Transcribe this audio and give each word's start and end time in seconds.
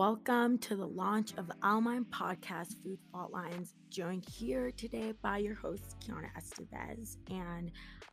Welcome 0.00 0.56
to 0.60 0.76
the 0.76 0.86
launch 0.86 1.34
of 1.36 1.46
the 1.46 1.56
Almine 1.62 2.06
podcast, 2.06 2.82
Food 2.82 2.98
Fault 3.12 3.32
Lines. 3.32 3.74
Joined 3.90 4.24
here 4.26 4.70
today 4.70 5.12
by 5.20 5.36
your 5.36 5.54
host, 5.54 5.94
Kiana 6.00 6.30
Estevez. 6.38 7.18
And 7.30 7.70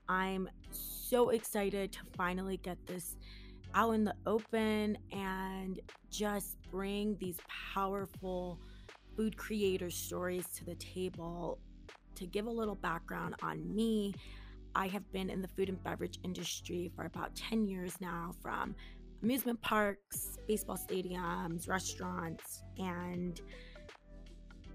I'm 0.09 0.49
so 0.69 1.29
excited 1.29 1.93
to 1.93 1.99
finally 2.17 2.57
get 2.57 2.77
this 2.87 3.15
out 3.73 3.91
in 3.91 4.03
the 4.03 4.13
open 4.25 4.97
and 5.13 5.79
just 6.09 6.57
bring 6.69 7.15
these 7.21 7.37
powerful 7.73 8.59
food 9.15 9.37
creator 9.37 9.89
stories 9.89 10.45
to 10.57 10.65
the 10.65 10.75
table. 10.75 11.57
To 12.15 12.25
give 12.25 12.47
a 12.47 12.51
little 12.51 12.75
background 12.75 13.35
on 13.41 13.73
me, 13.73 14.13
I 14.75 14.87
have 14.89 15.09
been 15.13 15.29
in 15.29 15.41
the 15.41 15.47
food 15.47 15.69
and 15.69 15.81
beverage 15.83 16.19
industry 16.25 16.91
for 16.97 17.05
about 17.05 17.33
10 17.33 17.65
years 17.65 17.93
now, 18.01 18.33
from 18.41 18.75
amusement 19.23 19.61
parks, 19.61 20.37
baseball 20.47 20.77
stadiums, 20.77 21.67
restaurants, 21.67 22.63
and 22.77 23.41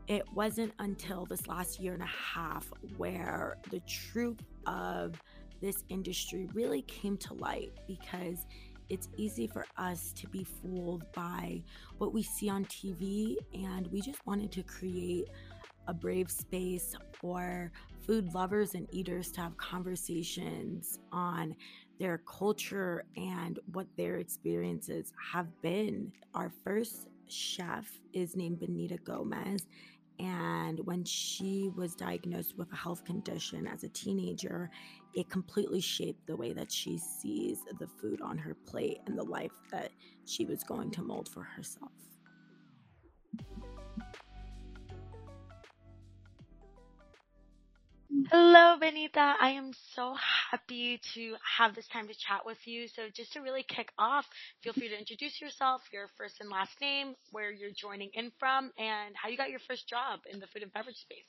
it 0.09 0.25
wasn't 0.35 0.73
until 0.79 1.25
this 1.27 1.47
last 1.47 1.81
year 1.81 1.95
and 1.95 2.03
a 2.03 2.07
half 2.07 2.71
where 2.97 3.57
the 3.71 3.81
truth 3.81 4.41
of 4.67 5.15
this 5.61 5.85
industry 5.89 6.49
really 6.55 6.83
came 6.83 7.17
to 7.17 7.35
light 7.35 7.73
because 7.87 8.47
it's 8.89 9.09
easy 9.17 9.47
for 9.47 9.65
us 9.79 10.13
to 10.13 10.29
be 10.29 10.45
fooled 10.45 11.11
by 11.13 11.63
what 11.99 12.13
we 12.13 12.23
see 12.23 12.51
on 12.51 12.65
TV, 12.67 13.37
and 13.55 13.87
we 13.87 14.01
just 14.01 14.27
wanted 14.27 14.53
to 14.53 14.63
create 14.63 15.29
a 15.89 15.95
brave 15.95 16.31
space 16.31 16.95
for 17.19 17.73
food 18.07 18.35
lovers 18.35 18.75
and 18.75 18.87
eaters 18.93 19.31
to 19.33 19.41
have 19.41 19.57
conversations 19.57 20.99
on 21.11 21.55
their 21.99 22.19
culture 22.19 23.05
and 23.17 23.59
what 23.73 23.87
their 23.97 24.17
experiences 24.17 25.13
have 25.33 25.49
been. 25.63 26.13
Our 26.35 26.51
first 26.65 27.09
chef 27.29 27.87
is 28.13 28.37
named 28.37 28.61
Benita 28.61 28.99
Gomez. 28.99 29.67
And 30.19 30.79
when 30.85 31.05
she 31.05 31.71
was 31.75 31.95
diagnosed 31.95 32.57
with 32.57 32.73
a 32.73 32.77
health 32.77 33.05
condition 33.05 33.67
as 33.67 33.83
a 33.83 33.89
teenager, 33.89 34.71
it 35.15 35.29
completely 35.29 35.81
shaped 35.81 36.27
the 36.27 36.37
way 36.37 36.53
that 36.53 36.71
she 36.71 36.99
sees 36.99 37.65
the 37.79 37.89
food 38.01 38.21
on 38.21 38.39
her 38.39 38.55
plate 38.55 38.99
and 39.07 39.19
the 39.19 39.25
life 39.25 39.53
that 39.71 39.91
she 40.25 40.45
was 40.45 40.63
going 40.63 40.91
to 40.93 41.03
mold 41.03 41.29
for 41.29 41.43
herself. 41.43 41.91
Hello, 48.31 48.77
Benita. 48.79 49.35
I 49.41 49.51
am 49.51 49.73
so 49.95 50.15
happy 50.51 51.01
to 51.15 51.35
have 51.59 51.75
this 51.75 51.89
time 51.89 52.09
to 52.09 52.15
chat 52.15 52.45
with 52.45 52.59
you. 52.67 52.87
So, 52.89 53.09
just 53.15 53.33
to 53.33 53.41
really 53.41 53.63
kick 53.63 53.91
off, 53.99 54.27
feel 54.63 54.73
free 54.73 54.89
to 54.89 54.99
introduce 54.99 55.41
yourself, 55.41 55.83
your 55.93 56.09
first 56.17 56.37
and 56.41 56.51
last 56.51 56.73
name, 56.81 57.15
where 57.31 57.51
you're 57.51 57.75
joining 57.77 58.11
in 58.15 58.31
from, 58.39 58.71
and 58.79 59.15
how 59.17 59.29
you 59.29 59.37
got 59.37 59.51
your 59.51 59.61
first 59.67 59.89
job 59.89 60.21
in 60.31 60.41
the 60.41 60.47
food 60.49 60.63
and 60.63 60.73
beverage 60.73 60.97
space. 60.97 61.29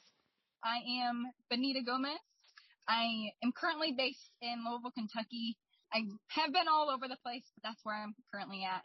I 0.64 0.80
am 1.08 1.26
Benita 1.50 1.82
Gomez. 1.86 2.20
I 2.88 3.32
am 3.44 3.52
currently 3.54 3.94
based 3.98 4.32
in 4.42 4.64
Louisville, 4.68 4.92
Kentucky. 4.92 5.58
I 5.94 6.04
have 6.30 6.54
been 6.54 6.68
all 6.68 6.90
over 6.90 7.08
the 7.08 7.18
place, 7.24 7.46
but 7.56 7.70
that's 7.70 7.80
where 7.84 7.96
I'm 7.96 8.14
currently 8.34 8.64
at. 8.64 8.84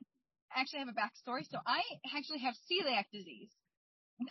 I 0.55 0.61
actually 0.61 0.81
have 0.81 0.89
a 0.89 0.99
backstory. 0.99 1.43
So, 1.51 1.59
I 1.67 1.83
actually 2.17 2.41
have 2.41 2.55
celiac 2.71 3.05
disease. 3.13 3.51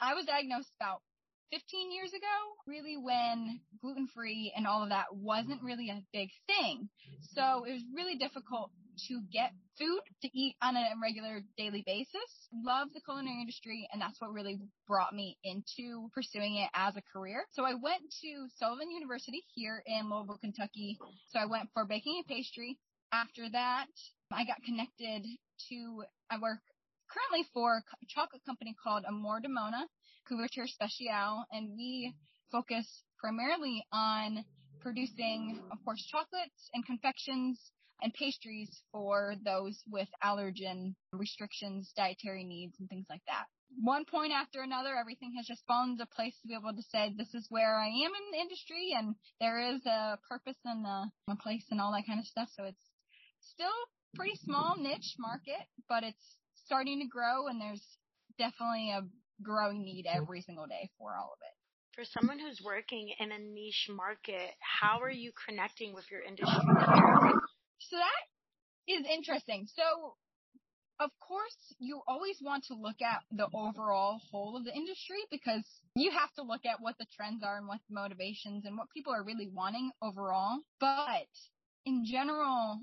I 0.01 0.13
was 0.15 0.25
diagnosed 0.25 0.71
about 0.79 1.01
15 1.51 1.91
years 1.91 2.11
ago, 2.11 2.35
really 2.65 2.97
when 2.97 3.59
gluten 3.81 4.07
free 4.13 4.53
and 4.55 4.67
all 4.67 4.83
of 4.83 4.89
that 4.89 5.05
wasn't 5.13 5.61
really 5.63 5.89
a 5.89 6.03
big 6.11 6.29
thing. 6.47 6.89
So 7.33 7.63
it 7.63 7.73
was 7.73 7.83
really 7.95 8.17
difficult 8.17 8.71
to 9.07 9.21
get 9.31 9.51
food 9.77 10.01
to 10.23 10.29
eat 10.33 10.55
on 10.61 10.75
a 10.75 10.89
regular 11.01 11.41
daily 11.57 11.83
basis. 11.85 12.49
Love 12.51 12.89
the 12.93 13.01
culinary 13.01 13.41
industry 13.41 13.87
and 13.91 14.01
that's 14.01 14.19
what 14.19 14.33
really 14.33 14.57
brought 14.87 15.13
me 15.13 15.37
into 15.43 16.09
pursuing 16.13 16.57
it 16.57 16.69
as 16.73 16.95
a 16.97 17.03
career. 17.13 17.45
So 17.51 17.63
I 17.63 17.73
went 17.73 18.01
to 18.21 18.47
Sullivan 18.57 18.91
University 18.91 19.43
here 19.53 19.83
in 19.85 20.09
Louisville, 20.09 20.39
Kentucky. 20.41 20.97
So 21.29 21.39
I 21.39 21.45
went 21.45 21.69
for 21.73 21.85
baking 21.85 22.17
and 22.17 22.27
pastry. 22.27 22.77
After 23.13 23.49
that, 23.51 23.87
I 24.31 24.43
got 24.45 24.63
connected 24.65 25.25
to, 25.69 26.03
I 26.29 26.39
work 26.39 26.59
currently 27.07 27.47
for 27.53 27.77
a 27.77 28.05
chocolate 28.09 28.43
company 28.45 28.75
called 28.83 29.05
Amor 29.07 29.39
de 29.39 29.47
Mona 29.47 29.87
Couverture 30.29 30.67
Special, 30.67 31.43
and 31.51 31.71
we 31.75 32.13
focus 32.51 33.03
primarily 33.19 33.85
on 33.91 34.45
producing, 34.81 35.59
of 35.71 35.77
course, 35.83 36.05
chocolates 36.11 36.69
and 36.73 36.85
confections 36.85 37.71
and 38.01 38.13
pastries 38.13 38.69
for 38.91 39.35
those 39.43 39.81
with 39.89 40.07
allergen 40.23 40.93
restrictions, 41.13 41.91
dietary 41.95 42.43
needs, 42.43 42.75
and 42.79 42.87
things 42.89 43.05
like 43.09 43.21
that. 43.27 43.45
One 43.83 44.05
point 44.05 44.31
after 44.31 44.61
another, 44.61 44.95
everything 44.95 45.33
has 45.35 45.45
just 45.45 45.65
fallen 45.67 45.91
into 45.91 46.05
place 46.05 46.35
to 46.41 46.47
be 46.47 46.53
able 46.53 46.73
to 46.73 46.83
say 46.91 47.13
this 47.17 47.33
is 47.33 47.47
where 47.49 47.75
I 47.75 47.87
am 47.87 48.11
in 48.15 48.31
the 48.31 48.39
industry 48.39 48.93
and 48.95 49.15
there 49.41 49.59
is 49.59 49.85
a 49.85 50.17
purpose 50.29 50.57
and 50.63 50.85
a, 50.85 51.11
a 51.29 51.35
place 51.35 51.65
and 51.69 51.81
all 51.81 51.91
that 51.91 52.07
kind 52.07 52.19
of 52.19 52.25
stuff. 52.25 52.49
So 52.55 52.63
it's 52.63 52.85
still 53.41 53.75
pretty 54.15 54.35
small 54.45 54.75
niche 54.77 55.15
market, 55.19 55.67
but 55.89 56.03
it's 56.03 56.37
starting 56.65 56.99
to 57.01 57.07
grow 57.07 57.47
and 57.47 57.59
there's 57.59 57.85
definitely 58.39 58.91
a 58.91 59.01
growing 59.41 59.83
need 59.83 60.05
mm-hmm. 60.05 60.21
every 60.21 60.41
single 60.41 60.67
day 60.67 60.89
for 60.97 61.15
all 61.15 61.33
of 61.33 61.39
it. 61.41 61.55
For 61.95 62.05
someone 62.05 62.37
who's 62.37 62.61
working 62.63 63.09
in 63.19 63.31
a 63.31 63.39
niche 63.39 63.89
market, 63.89 64.53
how 64.59 64.99
are 65.01 65.11
you 65.11 65.31
connecting 65.47 65.93
with 65.93 66.05
your 66.11 66.21
industry? 66.21 66.61
So 67.79 67.97
that 67.97 68.23
is 68.87 69.05
interesting. 69.09 69.67
So 69.73 70.13
of 70.99 71.11
course, 71.19 71.75
you 71.77 72.01
always 72.07 72.37
want 72.41 72.65
to 72.65 72.73
look 72.73 73.01
at 73.01 73.21
the 73.31 73.47
overall 73.53 74.19
whole 74.31 74.57
of 74.57 74.65
the 74.65 74.73
industry 74.73 75.17
because 75.29 75.63
you 75.95 76.09
have 76.11 76.33
to 76.33 76.41
look 76.41 76.65
at 76.65 76.81
what 76.81 76.95
the 76.97 77.05
trends 77.15 77.43
are 77.43 77.57
and 77.57 77.67
what 77.67 77.79
the 77.87 77.93
motivations 77.93 78.65
and 78.65 78.75
what 78.77 78.89
people 78.89 79.13
are 79.13 79.23
really 79.23 79.47
wanting 79.53 79.91
overall. 80.01 80.59
But 80.79 81.29
in 81.85 82.03
general, 82.05 82.79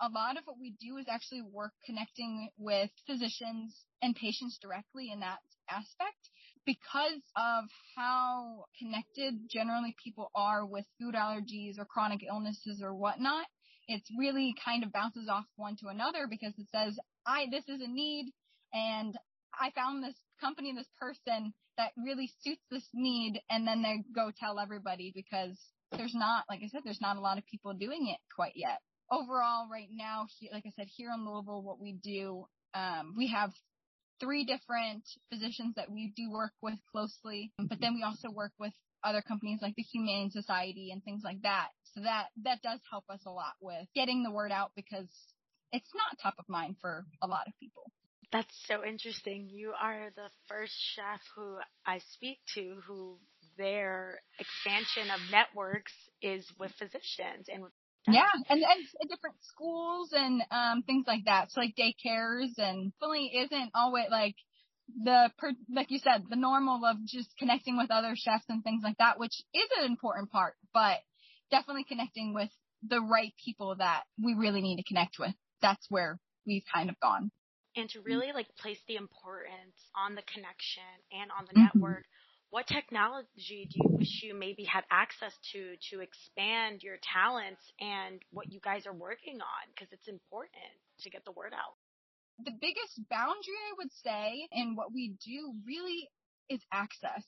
a 0.00 0.08
lot 0.08 0.36
of 0.36 0.44
what 0.44 0.56
we 0.60 0.74
do 0.80 0.96
is 0.96 1.06
actually 1.08 1.42
work 1.42 1.72
connecting 1.84 2.50
with 2.56 2.90
physicians 3.06 3.84
and 4.02 4.14
patients 4.14 4.58
directly 4.62 5.10
in 5.12 5.20
that 5.20 5.38
aspect 5.68 6.30
because 6.64 7.22
of 7.36 7.64
how 7.96 8.64
connected 8.78 9.34
generally 9.50 9.94
people 10.02 10.30
are 10.34 10.64
with 10.64 10.84
food 11.00 11.14
allergies 11.14 11.78
or 11.78 11.84
chronic 11.84 12.20
illnesses 12.28 12.80
or 12.82 12.94
whatnot. 12.94 13.46
It's 13.88 14.08
really 14.18 14.54
kind 14.64 14.84
of 14.84 14.92
bounces 14.92 15.28
off 15.30 15.46
one 15.56 15.76
to 15.80 15.88
another 15.88 16.26
because 16.28 16.52
it 16.58 16.66
says, 16.74 16.98
I, 17.26 17.46
this 17.50 17.64
is 17.68 17.80
a 17.80 17.88
need 17.90 18.32
and 18.72 19.14
I 19.58 19.70
found 19.70 20.04
this 20.04 20.14
company, 20.40 20.74
this 20.76 20.88
person 21.00 21.54
that 21.78 21.92
really 21.96 22.30
suits 22.42 22.62
this 22.70 22.86
need. 22.92 23.40
And 23.48 23.66
then 23.66 23.82
they 23.82 24.04
go 24.14 24.30
tell 24.38 24.60
everybody 24.60 25.12
because 25.14 25.58
there's 25.96 26.14
not, 26.14 26.44
like 26.50 26.60
I 26.62 26.68
said, 26.68 26.82
there's 26.84 27.00
not 27.00 27.16
a 27.16 27.20
lot 27.20 27.38
of 27.38 27.46
people 27.46 27.72
doing 27.72 28.08
it 28.12 28.20
quite 28.34 28.52
yet. 28.54 28.78
Overall, 29.10 29.68
right 29.70 29.88
now, 29.90 30.26
like 30.52 30.64
I 30.66 30.72
said, 30.76 30.88
here 30.94 31.10
in 31.14 31.24
Louisville, 31.26 31.62
what 31.62 31.80
we 31.80 31.92
do, 31.92 32.46
um, 32.74 33.14
we 33.16 33.28
have 33.28 33.52
three 34.20 34.44
different 34.44 35.04
physicians 35.30 35.74
that 35.76 35.90
we 35.90 36.12
do 36.16 36.30
work 36.30 36.52
with 36.60 36.78
closely, 36.90 37.52
but 37.58 37.80
then 37.80 37.94
we 37.94 38.02
also 38.02 38.30
work 38.30 38.52
with 38.58 38.72
other 39.04 39.22
companies 39.22 39.60
like 39.62 39.76
the 39.76 39.82
Humane 39.82 40.30
Society 40.30 40.90
and 40.90 41.02
things 41.04 41.22
like 41.24 41.42
that. 41.42 41.68
So 41.94 42.02
that, 42.02 42.26
that 42.44 42.60
does 42.62 42.80
help 42.90 43.04
us 43.08 43.20
a 43.26 43.30
lot 43.30 43.54
with 43.60 43.86
getting 43.94 44.22
the 44.22 44.30
word 44.30 44.52
out 44.52 44.72
because 44.74 45.08
it's 45.72 45.90
not 45.94 46.18
top 46.20 46.34
of 46.38 46.48
mind 46.48 46.76
for 46.80 47.06
a 47.22 47.26
lot 47.26 47.46
of 47.46 47.52
people. 47.60 47.84
That's 48.32 48.54
so 48.66 48.84
interesting. 48.84 49.48
You 49.48 49.72
are 49.80 50.10
the 50.14 50.28
first 50.48 50.74
chef 50.94 51.20
who 51.34 51.56
I 51.86 52.00
speak 52.12 52.38
to 52.54 52.76
who 52.86 53.18
their 53.56 54.20
expansion 54.38 55.10
of 55.10 55.20
networks 55.30 55.92
is 56.20 56.44
with 56.58 56.72
physicians 56.72 57.48
and 57.52 57.62
with 57.62 57.72
yeah, 58.12 58.30
and, 58.48 58.62
and 58.62 59.10
different 59.10 59.36
schools 59.42 60.12
and 60.12 60.42
um 60.50 60.82
things 60.82 61.04
like 61.06 61.24
that. 61.26 61.50
So 61.50 61.60
like 61.60 61.74
daycares 61.76 62.58
and 62.58 62.92
fully 63.00 63.30
isn't 63.34 63.70
always 63.74 64.06
like 64.10 64.36
the 65.04 65.30
per, 65.38 65.52
like 65.74 65.90
you 65.90 65.98
said 65.98 66.24
the 66.28 66.36
normal 66.36 66.84
of 66.84 66.96
just 67.06 67.28
connecting 67.38 67.76
with 67.76 67.90
other 67.90 68.14
chefs 68.16 68.44
and 68.48 68.62
things 68.64 68.82
like 68.84 68.96
that, 68.98 69.18
which 69.18 69.42
is 69.54 69.68
an 69.78 69.86
important 69.86 70.30
part, 70.30 70.54
but 70.72 70.98
definitely 71.50 71.84
connecting 71.84 72.34
with 72.34 72.50
the 72.86 73.00
right 73.00 73.32
people 73.44 73.76
that 73.78 74.04
we 74.22 74.34
really 74.34 74.60
need 74.60 74.76
to 74.76 74.84
connect 74.84 75.18
with. 75.18 75.34
That's 75.60 75.84
where 75.88 76.18
we've 76.46 76.64
kind 76.72 76.88
of 76.88 76.98
gone. 77.00 77.30
And 77.76 77.88
to 77.90 78.00
really 78.00 78.32
like 78.32 78.48
place 78.56 78.80
the 78.88 78.96
importance 78.96 79.76
on 79.94 80.14
the 80.14 80.22
connection 80.22 80.82
and 81.12 81.30
on 81.30 81.46
the 81.46 81.54
mm-hmm. 81.54 81.78
network 81.78 82.04
what 82.50 82.66
technology 82.66 83.68
do 83.70 83.76
you 83.76 83.96
wish 83.98 84.22
you 84.22 84.34
maybe 84.34 84.64
had 84.64 84.84
access 84.90 85.32
to 85.52 85.76
to 85.90 86.00
expand 86.00 86.82
your 86.82 86.96
talents 87.02 87.60
and 87.80 88.20
what 88.32 88.50
you 88.50 88.60
guys 88.64 88.86
are 88.86 88.94
working 88.94 89.40
on? 89.40 89.64
Because 89.74 89.92
it's 89.92 90.08
important 90.08 90.72
to 91.00 91.10
get 91.10 91.24
the 91.24 91.32
word 91.32 91.52
out. 91.52 91.76
The 92.44 92.56
biggest 92.60 93.00
boundary 93.10 93.58
i 93.70 93.74
would 93.78 93.92
say 94.04 94.48
in 94.52 94.76
what 94.76 94.92
we 94.94 95.14
do 95.24 95.52
really 95.66 96.08
is 96.48 96.60
access. 96.72 97.24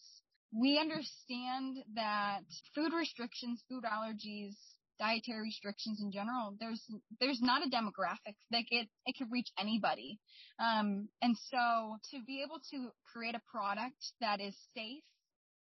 We 0.53 0.79
understand 0.79 1.79
that 1.95 2.41
food 2.75 2.93
restrictions 2.93 3.63
food 3.69 3.85
allergies 3.85 4.57
dietary 5.01 5.43
restrictions 5.43 6.01
in 6.01 6.13
general, 6.13 6.55
there's 6.61 6.85
there's 7.21 7.41
not 7.41 7.67
a 7.67 7.71
demographic. 7.71 8.37
Like 8.53 8.67
it 8.71 8.89
it 9.07 9.17
could 9.19 9.33
reach 9.33 9.49
anybody. 9.59 10.21
Um, 10.61 11.09
and 11.23 11.37
so 11.51 11.97
to 12.11 12.23
be 12.27 12.45
able 12.47 12.61
to 12.71 12.91
create 13.13 13.35
a 13.35 13.43
product 13.51 14.13
that 14.21 14.41
is 14.41 14.57
safe, 14.77 15.03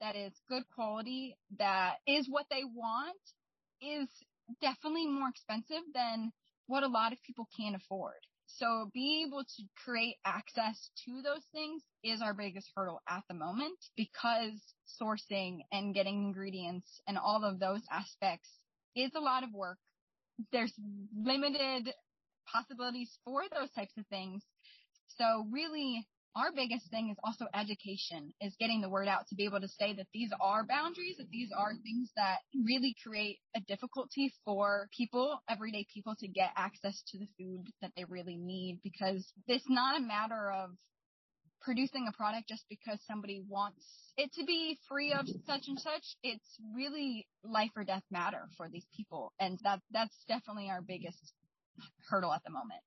that 0.01 0.15
is 0.15 0.33
good 0.49 0.63
quality, 0.73 1.37
that 1.59 1.95
is 2.07 2.27
what 2.29 2.45
they 2.49 2.63
want, 2.63 3.19
is 3.81 4.07
definitely 4.61 5.07
more 5.07 5.29
expensive 5.29 5.83
than 5.93 6.31
what 6.67 6.83
a 6.83 6.87
lot 6.87 7.11
of 7.11 7.21
people 7.23 7.47
can 7.57 7.75
afford. 7.75 8.21
So 8.47 8.89
being 8.93 9.27
able 9.27 9.43
to 9.43 9.63
create 9.83 10.17
access 10.23 10.91
to 11.05 11.21
those 11.23 11.43
things 11.51 11.81
is 12.03 12.21
our 12.21 12.33
biggest 12.33 12.69
hurdle 12.75 13.01
at 13.09 13.23
the 13.27 13.33
moment 13.33 13.77
because 13.97 14.53
sourcing 15.01 15.61
and 15.71 15.93
getting 15.95 16.23
ingredients 16.23 17.01
and 17.07 17.17
all 17.17 17.43
of 17.43 17.59
those 17.59 17.81
aspects 17.91 18.49
is 18.95 19.11
a 19.15 19.19
lot 19.19 19.43
of 19.43 19.53
work. 19.53 19.77
There's 20.51 20.73
limited 21.15 21.93
possibilities 22.51 23.17
for 23.23 23.43
those 23.51 23.71
types 23.71 23.93
of 23.97 24.05
things. 24.07 24.43
So 25.17 25.47
really 25.51 26.05
our 26.35 26.51
biggest 26.53 26.89
thing 26.89 27.09
is 27.09 27.17
also 27.23 27.45
education, 27.53 28.33
is 28.41 28.53
getting 28.59 28.81
the 28.81 28.89
word 28.89 29.07
out 29.07 29.25
to 29.29 29.35
be 29.35 29.45
able 29.45 29.61
to 29.61 29.69
say 29.69 29.93
that 29.93 30.07
these 30.13 30.29
are 30.41 30.65
boundaries, 30.65 31.15
that 31.17 31.29
these 31.31 31.49
are 31.57 31.71
things 31.81 32.11
that 32.17 32.39
really 32.65 32.93
create 33.01 33.39
a 33.55 33.61
difficulty 33.61 34.33
for 34.43 34.89
people, 34.95 35.39
everyday 35.49 35.85
people 35.93 36.13
to 36.19 36.27
get 36.27 36.49
access 36.57 37.01
to 37.07 37.19
the 37.19 37.27
food 37.39 37.67
that 37.81 37.91
they 37.95 38.03
really 38.03 38.35
need 38.35 38.79
because 38.83 39.25
it's 39.47 39.69
not 39.69 39.97
a 39.97 40.03
matter 40.03 40.51
of 40.51 40.71
producing 41.65 42.07
a 42.07 42.11
product 42.15 42.47
just 42.47 42.63
because 42.69 42.99
somebody 43.07 43.43
wants 43.49 43.83
it 44.17 44.31
to 44.33 44.45
be 44.45 44.77
free 44.87 45.11
of 45.11 45.25
such 45.45 45.63
and 45.67 45.79
such. 45.79 46.03
It's 46.23 46.45
really 46.73 47.27
life 47.43 47.71
or 47.75 47.83
death 47.83 48.03
matter 48.11 48.47
for 48.55 48.69
these 48.69 48.85
people. 48.95 49.33
And 49.39 49.59
that, 49.63 49.81
that's 49.91 50.15
definitely 50.27 50.69
our 50.69 50.81
biggest 50.81 51.33
hurdle 52.07 52.31
at 52.31 52.43
the 52.45 52.51
moment. 52.51 52.81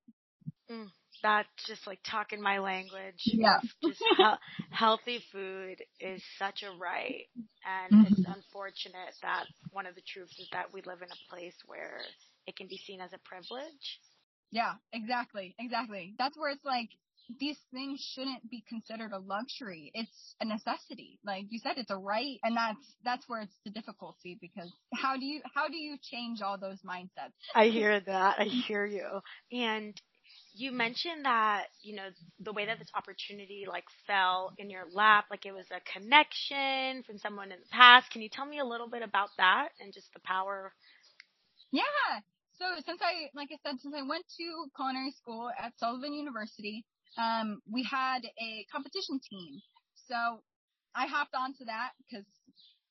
Mm, 0.70 0.86
that's 1.22 1.48
just 1.66 1.86
like 1.86 1.98
talking 2.08 2.40
my 2.40 2.58
language. 2.58 3.20
Yeah. 3.24 3.58
Just 3.82 3.98
he- 4.16 4.24
healthy 4.70 5.20
food 5.32 5.82
is 6.00 6.22
such 6.38 6.62
a 6.62 6.78
right. 6.78 7.26
And 7.66 8.06
mm-hmm. 8.06 8.12
it's 8.12 8.26
unfortunate 8.26 9.14
that 9.22 9.44
one 9.72 9.86
of 9.86 9.96
the 9.96 10.02
truths 10.06 10.38
is 10.38 10.48
that 10.52 10.72
we 10.72 10.82
live 10.82 11.02
in 11.02 11.08
a 11.10 11.34
place 11.34 11.56
where 11.66 12.00
it 12.46 12.56
can 12.56 12.68
be 12.68 12.78
seen 12.78 13.00
as 13.00 13.12
a 13.12 13.18
privilege. 13.24 14.00
Yeah, 14.50 14.74
exactly. 14.92 15.54
Exactly. 15.58 16.14
That's 16.18 16.38
where 16.38 16.50
it's 16.50 16.64
like, 16.64 16.88
these 17.38 17.58
things 17.72 18.00
shouldn't 18.14 18.48
be 18.50 18.64
considered 18.68 19.12
a 19.12 19.18
luxury. 19.18 19.90
It's 19.94 20.34
a 20.40 20.44
necessity. 20.44 21.18
Like 21.24 21.46
you 21.50 21.58
said, 21.58 21.74
it's 21.76 21.90
a 21.90 21.96
right. 21.96 22.38
And 22.42 22.56
that's, 22.56 22.94
that's 23.04 23.28
where 23.28 23.42
it's 23.42 23.56
the 23.64 23.70
difficulty 23.70 24.38
because 24.40 24.72
how 24.94 25.16
do 25.16 25.26
you, 25.26 25.40
how 25.54 25.68
do 25.68 25.76
you 25.76 25.96
change 26.02 26.40
all 26.40 26.58
those 26.58 26.78
mindsets? 26.82 27.34
I 27.54 27.66
hear 27.66 28.00
that. 28.00 28.36
I 28.38 28.44
hear 28.44 28.86
you. 28.86 29.20
And 29.52 30.00
you 30.54 30.72
mentioned 30.72 31.24
that, 31.24 31.66
you 31.82 31.96
know, 31.96 32.08
the 32.40 32.52
way 32.52 32.66
that 32.66 32.78
this 32.78 32.90
opportunity 32.94 33.66
like 33.68 33.84
fell 34.06 34.52
in 34.58 34.70
your 34.70 34.84
lap, 34.92 35.26
like 35.30 35.44
it 35.44 35.52
was 35.52 35.66
a 35.70 35.98
connection 35.98 37.02
from 37.04 37.18
someone 37.18 37.52
in 37.52 37.58
the 37.60 37.70
past. 37.70 38.10
Can 38.10 38.22
you 38.22 38.28
tell 38.30 38.46
me 38.46 38.58
a 38.58 38.64
little 38.64 38.88
bit 38.88 39.02
about 39.02 39.28
that 39.36 39.68
and 39.80 39.92
just 39.92 40.12
the 40.14 40.20
power? 40.20 40.72
Yeah. 41.70 41.82
So 42.58 42.64
since 42.84 43.00
I, 43.02 43.30
like 43.36 43.50
I 43.52 43.58
said, 43.62 43.78
since 43.80 43.94
I 43.94 44.02
went 44.02 44.24
to 44.38 44.66
culinary 44.74 45.12
school 45.12 45.50
at 45.62 45.72
Sullivan 45.78 46.12
University, 46.12 46.84
um, 47.16 47.60
we 47.70 47.82
had 47.82 48.20
a 48.24 48.66
competition 48.70 49.20
team. 49.30 49.60
So 50.08 50.42
I 50.94 51.06
hopped 51.06 51.34
onto 51.34 51.64
that 51.66 51.90
because 51.98 52.26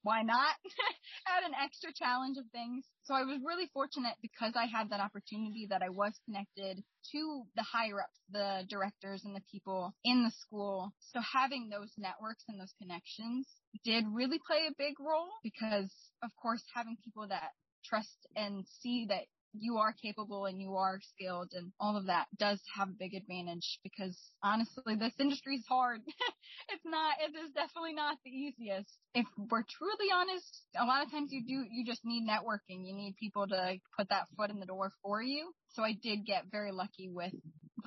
why 0.04 0.22
not? 0.22 0.56
Add 1.28 1.44
an 1.44 1.52
extra 1.62 1.92
challenge 1.94 2.38
of 2.38 2.46
things. 2.54 2.86
So 3.04 3.14
I 3.14 3.24
was 3.24 3.40
really 3.46 3.70
fortunate 3.74 4.16
because 4.22 4.54
I 4.56 4.66
had 4.66 4.90
that 4.90 5.02
opportunity 5.02 5.68
that 5.70 5.82
I 5.82 5.90
was 5.90 6.14
connected 6.26 6.82
to 7.12 7.44
the 7.56 7.64
higher 7.64 8.00
ups, 8.00 8.20
the 8.32 8.64
directors 8.70 9.24
and 9.26 9.36
the 9.36 9.44
people 9.52 9.94
in 10.06 10.24
the 10.24 10.32
school. 10.32 10.94
So 11.12 11.20
having 11.20 11.70
those 11.70 11.92
networks 11.98 12.44
and 12.48 12.60
those 12.60 12.74
connections 12.82 13.48
did 13.84 14.06
really 14.08 14.40
play 14.48 14.68
a 14.70 14.76
big 14.78 14.96
role 15.00 15.30
because 15.44 15.92
of 16.24 16.32
course 16.42 16.64
having 16.74 16.96
people 17.04 17.28
that 17.28 17.52
trust 17.84 18.28
and 18.36 18.66
see 18.82 19.08
that 19.10 19.28
you 19.60 19.78
are 19.78 19.94
capable 19.94 20.46
and 20.46 20.62
you 20.62 20.76
are 20.76 21.00
skilled 21.02 21.52
and 21.54 21.72
all 21.80 21.98
of 21.98 22.08
that 22.08 22.28
does 22.38 22.62
have 22.76 22.90
a 22.90 23.00
big 23.00 23.14
advantage 23.14 23.80
because 23.84 24.18
honestly, 24.44 24.96
this 24.96 25.14
industry 25.20 25.56
is 25.56 25.66
hard. 25.68 26.02
it's 26.70 26.86
not, 26.86 27.16
it 27.22 27.36
is 27.36 27.52
definitely 27.54 27.94
not 27.94 28.18
the 28.24 28.32
easiest. 28.32 28.90
If 29.14 29.26
we're 29.38 29.64
truly 29.64 30.12
honest, 30.14 30.62
a 30.80 30.86
lot 30.86 31.04
of 31.06 31.12
times 31.12 31.32
you 31.32 31.44
do, 31.46 31.66
you 31.70 31.86
just 31.86 32.02
need 32.06 32.28
networking. 32.28 32.86
You 32.86 32.96
need 32.96 33.16
people 33.20 33.48
to 33.48 33.78
put 33.98 34.10
that 34.10 34.28
foot 34.38 34.52
in 34.52 34.60
the 34.60 34.66
door 34.66 34.92
for 35.04 35.22
you. 35.22 35.52
So 35.70 35.84
I 35.84 35.94
did 35.94 36.26
get 36.26 36.46
very 36.52 36.72
lucky 36.72 37.10
with 37.10 37.34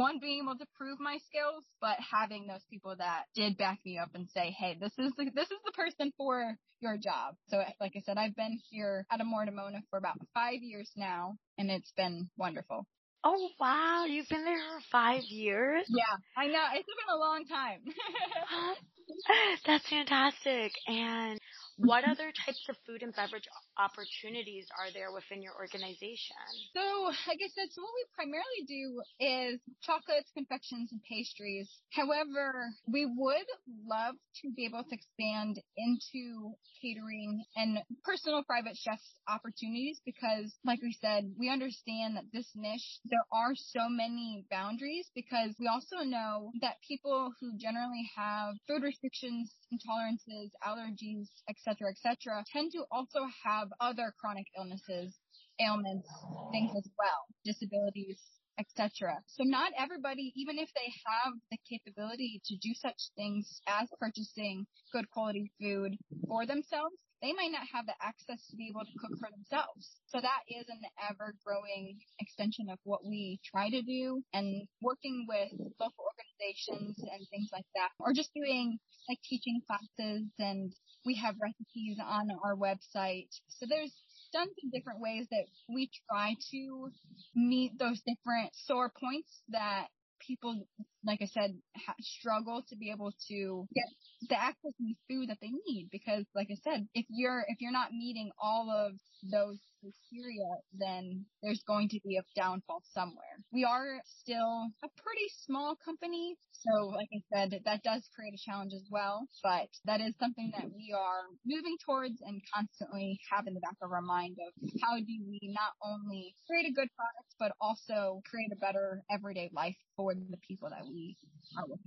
one 0.00 0.19
being 0.19 0.43
able 0.43 0.56
to 0.56 0.64
prove 0.76 0.99
my 0.99 1.19
skills, 1.26 1.62
but 1.79 1.99
having 2.00 2.47
those 2.47 2.64
people 2.70 2.97
that 2.97 3.25
did 3.35 3.58
back 3.58 3.79
me 3.85 3.99
up 3.99 4.08
and 4.14 4.29
say, 4.31 4.50
"Hey, 4.50 4.79
this 4.81 4.93
is 4.99 5.12
the, 5.19 5.31
this 5.35 5.50
is 5.50 5.58
the 5.67 5.73
person 5.73 6.11
for 6.17 6.56
your 6.81 6.97
job." 6.97 7.37
So, 7.49 7.62
like 7.81 7.93
I 7.94 8.00
said, 8.00 8.17
I've 8.17 8.35
been 8.35 8.58
here 8.70 9.05
at 9.12 9.20
Amor 9.20 9.44
de 9.44 9.52
Mona 9.52 9.82
for 9.91 9.99
about 9.99 10.17
five 10.32 10.62
years 10.62 10.91
now, 10.97 11.37
and 11.58 11.70
it's 11.70 11.93
been 11.93 12.31
wonderful. 12.38 12.87
Oh 13.23 13.50
wow, 13.61 14.06
you've 14.06 14.29
been 14.29 14.47
there 14.47 14.56
for 14.56 14.81
five 14.91 15.25
years? 15.29 15.85
Yeah, 15.91 16.17
I 16.35 16.47
know. 16.47 16.64
It's 16.75 16.88
been 16.88 17.14
a 17.14 17.19
long 17.19 17.44
time. 17.44 17.81
That's 19.67 19.87
fantastic. 19.87 20.73
And 20.88 21.38
what 21.76 22.05
other 22.05 22.32
types 22.47 22.64
of 22.70 22.76
food 22.87 23.02
and 23.02 23.14
beverage 23.14 23.44
opportunities 23.81 24.69
are 24.77 24.93
there 24.93 25.09
within 25.12 25.41
your 25.41 25.56
organization? 25.56 26.37
So, 26.77 27.09
like 27.25 27.41
I 27.41 27.49
said, 27.49 27.73
so 27.73 27.81
what 27.81 27.97
we 27.97 28.05
primarily 28.12 28.62
do 28.69 29.00
is 29.17 29.56
chocolates, 29.81 30.29
confections, 30.37 30.93
and 30.93 31.00
pastries. 31.09 31.69
However, 31.97 32.69
we 32.87 33.09
would 33.09 33.49
love 33.88 34.15
to 34.44 34.53
be 34.53 34.67
able 34.69 34.85
to 34.85 34.94
expand 34.94 35.56
into 35.77 36.53
catering 36.82 37.43
and 37.56 37.81
personal 38.05 38.44
private 38.44 38.77
chef 38.77 39.00
opportunities 39.29 40.00
because, 40.05 40.53
like 40.65 40.83
we 40.83 40.93
said, 41.00 41.33
we 41.38 41.49
understand 41.49 42.17
that 42.17 42.29
this 42.33 42.49
niche, 42.55 43.00
there 43.09 43.25
are 43.33 43.56
so 43.56 43.88
many 43.88 44.44
boundaries 44.50 45.09
because 45.15 45.56
we 45.59 45.67
also 45.67 46.05
know 46.05 46.53
that 46.61 46.76
people 46.87 47.33
who 47.41 47.56
generally 47.56 48.05
have 48.17 48.55
food 48.69 48.83
restrictions, 48.83 49.53
intolerances, 49.73 50.53
allergies, 50.67 51.29
etc., 51.49 51.71
cetera, 51.71 51.91
et 51.91 51.99
cetera, 51.99 52.44
tend 52.53 52.73
to 52.73 52.85
also 52.91 53.21
have 53.44 53.69
other 53.81 54.12
chronic 54.20 54.46
illnesses, 54.56 55.19
ailments, 55.61 56.08
things 56.52 56.72
as 56.76 56.88
well, 56.99 57.26
disabilities, 57.44 58.20
etc. 58.58 59.17
So 59.26 59.44
not 59.44 59.72
everybody, 59.78 60.32
even 60.37 60.58
if 60.58 60.69
they 60.75 60.93
have 61.06 61.32
the 61.50 61.58
capability 61.69 62.40
to 62.46 62.56
do 62.56 62.75
such 62.75 63.11
things 63.16 63.61
as 63.66 63.88
purchasing 63.99 64.66
good 64.92 65.09
quality 65.11 65.50
food 65.61 65.97
for 66.28 66.47
themselves, 66.47 66.95
they 67.23 67.33
might 67.33 67.52
not 67.52 67.68
have 67.73 67.85
the 67.87 67.95
access 68.00 68.47
to 68.49 68.56
be 68.56 68.68
able 68.68 68.85
to 68.85 68.99
cook 68.99 69.12
for 69.21 69.28
themselves. 69.30 70.00
So 70.06 70.21
that 70.21 70.40
is 70.49 70.64
an 70.68 70.80
ever 71.11 71.35
growing 71.45 71.99
extension 72.18 72.68
of 72.71 72.78
what 72.85 73.04
we 73.04 73.40
try 73.45 73.68
to 73.68 73.83
do 73.83 74.23
and 74.33 74.66
working 74.80 75.26
with 75.28 75.52
local 75.78 76.10
and 76.40 77.26
things 77.30 77.49
like 77.52 77.66
that, 77.75 77.90
or 77.99 78.12
just 78.12 78.30
doing 78.35 78.78
like 79.09 79.18
teaching 79.25 79.61
classes 79.66 80.26
and 80.38 80.73
we 81.04 81.14
have 81.16 81.35
recipes 81.40 81.99
on 82.04 82.28
our 82.44 82.54
website. 82.56 83.28
So 83.49 83.66
there's 83.68 83.92
done 84.32 84.49
some 84.61 84.70
different 84.73 85.00
ways 85.00 85.26
that 85.30 85.44
we 85.68 85.90
try 86.11 86.35
to 86.52 86.90
meet 87.35 87.78
those 87.78 88.00
different 88.06 88.50
sore 88.54 88.90
points 89.00 89.42
that 89.49 89.87
people, 90.26 90.66
like 91.04 91.21
I 91.23 91.26
said, 91.26 91.59
ha- 91.76 91.95
struggle 92.00 92.62
to 92.69 92.76
be 92.76 92.90
able 92.90 93.12
to 93.28 93.66
get 93.75 93.85
the 94.28 94.40
access 94.40 94.73
to 94.76 94.95
food 95.09 95.28
that 95.30 95.38
they 95.40 95.50
need 95.66 95.88
because, 95.90 96.25
like 96.35 96.49
I 96.50 96.57
said, 96.62 96.87
if 96.95 97.07
you're 97.09 97.45
if 97.49 97.61
you're 97.61 97.73
not 97.73 97.92
meeting 97.92 98.30
all 98.40 98.71
of 98.71 98.92
those 99.23 99.59
criteria, 99.80 100.49
then 100.73 101.25
there's 101.42 101.62
going 101.66 101.88
to 101.88 102.00
be 102.04 102.16
a 102.16 102.25
downfall 102.37 102.83
somewhere. 102.92 103.40
We 103.52 103.64
are 103.64 104.00
still 104.21 104.69
a 104.83 104.88
pretty 104.88 105.28
small 105.47 105.76
company, 105.76 106.37
so 106.52 106.88
like 106.88 107.09
I 107.12 107.23
said, 107.33 107.61
that 107.64 107.83
does 107.83 108.09
create 108.14 108.35
a 108.35 108.45
challenge 108.45 108.73
as 108.75 108.87
well. 108.90 109.26
But 109.42 109.69
that 109.87 110.00
is 110.00 110.14
something 110.21 110.52
that 110.57 110.69
we 110.69 110.95
are 110.97 111.25
moving 111.47 111.76
towards 111.85 112.21
and 112.21 112.42
constantly 112.54 113.19
have 113.33 113.47
in 113.47 113.54
the 113.54 113.61
back 113.61 113.76
of 113.83 113.92
our 113.92 114.02
mind 114.02 114.37
of 114.47 114.52
how 114.83 114.99
do 114.99 115.16
we 115.26 115.40
not 115.45 115.73
only 115.83 116.35
create 116.47 116.69
a 116.69 116.73
good 116.73 116.88
product, 116.95 117.30
but 117.38 117.52
also 117.61 118.21
create 118.28 118.52
a 118.52 118.61
better 118.61 119.02
everyday 119.11 119.50
life 119.52 119.76
for 119.97 120.14
the 120.14 120.37
people 120.47 120.69
that 120.71 120.85
we 120.92 121.16
are 121.56 121.64
with. 121.66 121.80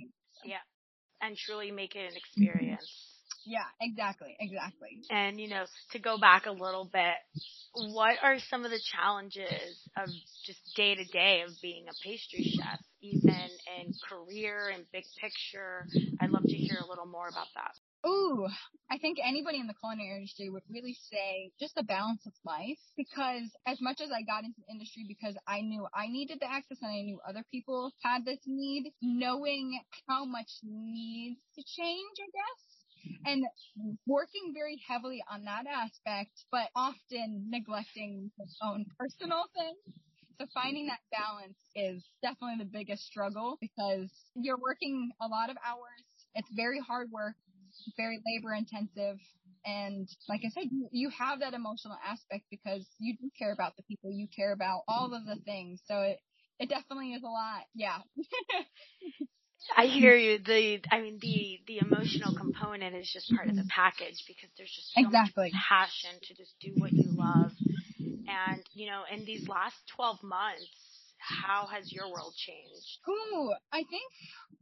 Yeah. 0.43 0.63
And 1.21 1.37
truly 1.37 1.71
make 1.71 1.95
it 1.95 1.99
an 1.99 2.05
mm-hmm. 2.07 2.17
experience. 2.17 3.13
Yeah, 3.45 3.67
exactly, 3.81 4.35
exactly. 4.39 5.01
And 5.09 5.39
you 5.39 5.49
know, 5.49 5.65
to 5.91 5.99
go 5.99 6.17
back 6.17 6.45
a 6.45 6.51
little 6.51 6.89
bit, 6.91 7.15
what 7.75 8.15
are 8.23 8.37
some 8.49 8.63
of 8.63 8.71
the 8.71 8.79
challenges 8.95 9.77
of 9.97 10.07
just 10.45 10.59
day 10.75 10.95
to 10.95 11.03
day 11.05 11.41
of 11.41 11.51
being 11.61 11.85
a 11.89 11.95
pastry 12.03 12.43
chef, 12.43 12.79
even 13.01 13.49
in 13.79 13.93
career 14.07 14.71
and 14.73 14.85
big 14.93 15.03
picture? 15.19 15.85
I'd 16.21 16.29
love 16.31 16.43
to 16.43 16.55
hear 16.55 16.77
a 16.77 16.87
little 16.87 17.05
more 17.05 17.27
about 17.27 17.47
that. 17.55 17.73
Ooh, 18.05 18.47
I 18.91 18.97
think 18.97 19.17
anybody 19.23 19.59
in 19.59 19.67
the 19.67 19.73
culinary 19.73 20.15
industry 20.17 20.49
would 20.49 20.63
really 20.69 20.93
say 21.11 21.51
just 21.59 21.75
the 21.75 21.83
balance 21.83 22.25
of 22.25 22.33
life 22.43 22.79
because 22.97 23.49
as 23.65 23.79
much 23.81 24.01
as 24.01 24.11
I 24.11 24.23
got 24.23 24.43
into 24.43 24.59
the 24.59 24.71
industry 24.71 25.05
because 25.07 25.37
I 25.47 25.61
knew 25.61 25.87
I 25.93 26.07
needed 26.07 26.39
the 26.41 26.51
access 26.51 26.79
and 26.81 26.91
I 26.91 27.01
knew 27.01 27.19
other 27.27 27.43
people 27.51 27.91
had 28.03 28.25
this 28.25 28.39
need, 28.45 28.91
knowing 29.01 29.79
how 30.07 30.25
much 30.25 30.51
needs 30.63 31.39
to 31.55 31.63
change, 31.63 32.17
I 32.19 32.29
guess, 32.33 33.21
and 33.25 33.45
working 34.05 34.53
very 34.53 34.81
heavily 34.87 35.23
on 35.31 35.45
that 35.45 35.65
aspect, 35.67 36.31
but 36.51 36.69
often 36.75 37.47
neglecting 37.49 38.31
his 38.37 38.57
own 38.61 38.85
personal 38.99 39.45
things. 39.55 39.77
So 40.39 40.47
finding 40.53 40.87
that 40.87 40.99
balance 41.11 41.57
is 41.75 42.03
definitely 42.21 42.65
the 42.65 42.69
biggest 42.71 43.03
struggle 43.05 43.57
because 43.61 44.09
you're 44.35 44.57
working 44.59 45.11
a 45.21 45.27
lot 45.27 45.49
of 45.49 45.57
hours. 45.65 46.03
It's 46.35 46.49
very 46.55 46.79
hard 46.79 47.11
work 47.11 47.35
very 47.97 48.19
labor 48.25 48.53
intensive. 48.53 49.17
And 49.65 50.07
like 50.27 50.41
I 50.45 50.49
said, 50.49 50.65
you, 50.71 50.89
you 50.91 51.09
have 51.09 51.39
that 51.39 51.53
emotional 51.53 51.97
aspect 52.05 52.45
because 52.51 52.85
you 52.99 53.15
do 53.17 53.29
care 53.37 53.53
about 53.53 53.75
the 53.77 53.83
people, 53.83 54.11
you 54.11 54.27
care 54.35 54.51
about 54.53 54.81
all 54.87 55.13
of 55.13 55.25
the 55.25 55.37
things. 55.45 55.81
So 55.87 56.01
it, 56.01 56.17
it 56.59 56.69
definitely 56.69 57.13
is 57.13 57.23
a 57.23 57.27
lot. 57.27 57.63
Yeah. 57.73 57.99
I 59.77 59.85
hear 59.85 60.15
you. 60.15 60.39
The, 60.39 60.81
I 60.91 60.99
mean, 61.01 61.19
the, 61.21 61.59
the 61.67 61.79
emotional 61.79 62.33
component 62.33 62.95
is 62.95 63.09
just 63.11 63.31
part 63.33 63.49
of 63.49 63.55
the 63.55 63.65
package 63.69 64.23
because 64.27 64.49
there's 64.57 64.71
just 64.71 64.93
so 64.93 65.01
exactly. 65.01 65.51
much 65.51 65.61
passion 65.69 66.11
to 66.23 66.35
just 66.35 66.53
do 66.59 66.75
what 66.77 66.91
you 66.95 67.11
love. 67.15 67.51
And, 68.27 68.63
you 68.73 68.87
know, 68.87 69.03
in 69.11 69.25
these 69.25 69.47
last 69.47 69.75
12 69.95 70.23
months, 70.23 70.67
how 71.19 71.67
has 71.67 71.93
your 71.93 72.11
world 72.11 72.33
changed? 72.35 72.99
Ooh, 73.07 73.53
I 73.71 73.83
think 73.83 74.03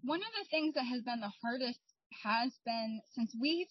one 0.03 0.19
of 0.19 0.33
the 0.39 0.47
things 0.49 0.75
that 0.75 0.85
has 0.85 1.01
been 1.01 1.21
the 1.21 1.33
hardest 1.41 1.79
has 2.23 2.51
been 2.65 3.01
since 3.09 3.33
we've 3.39 3.67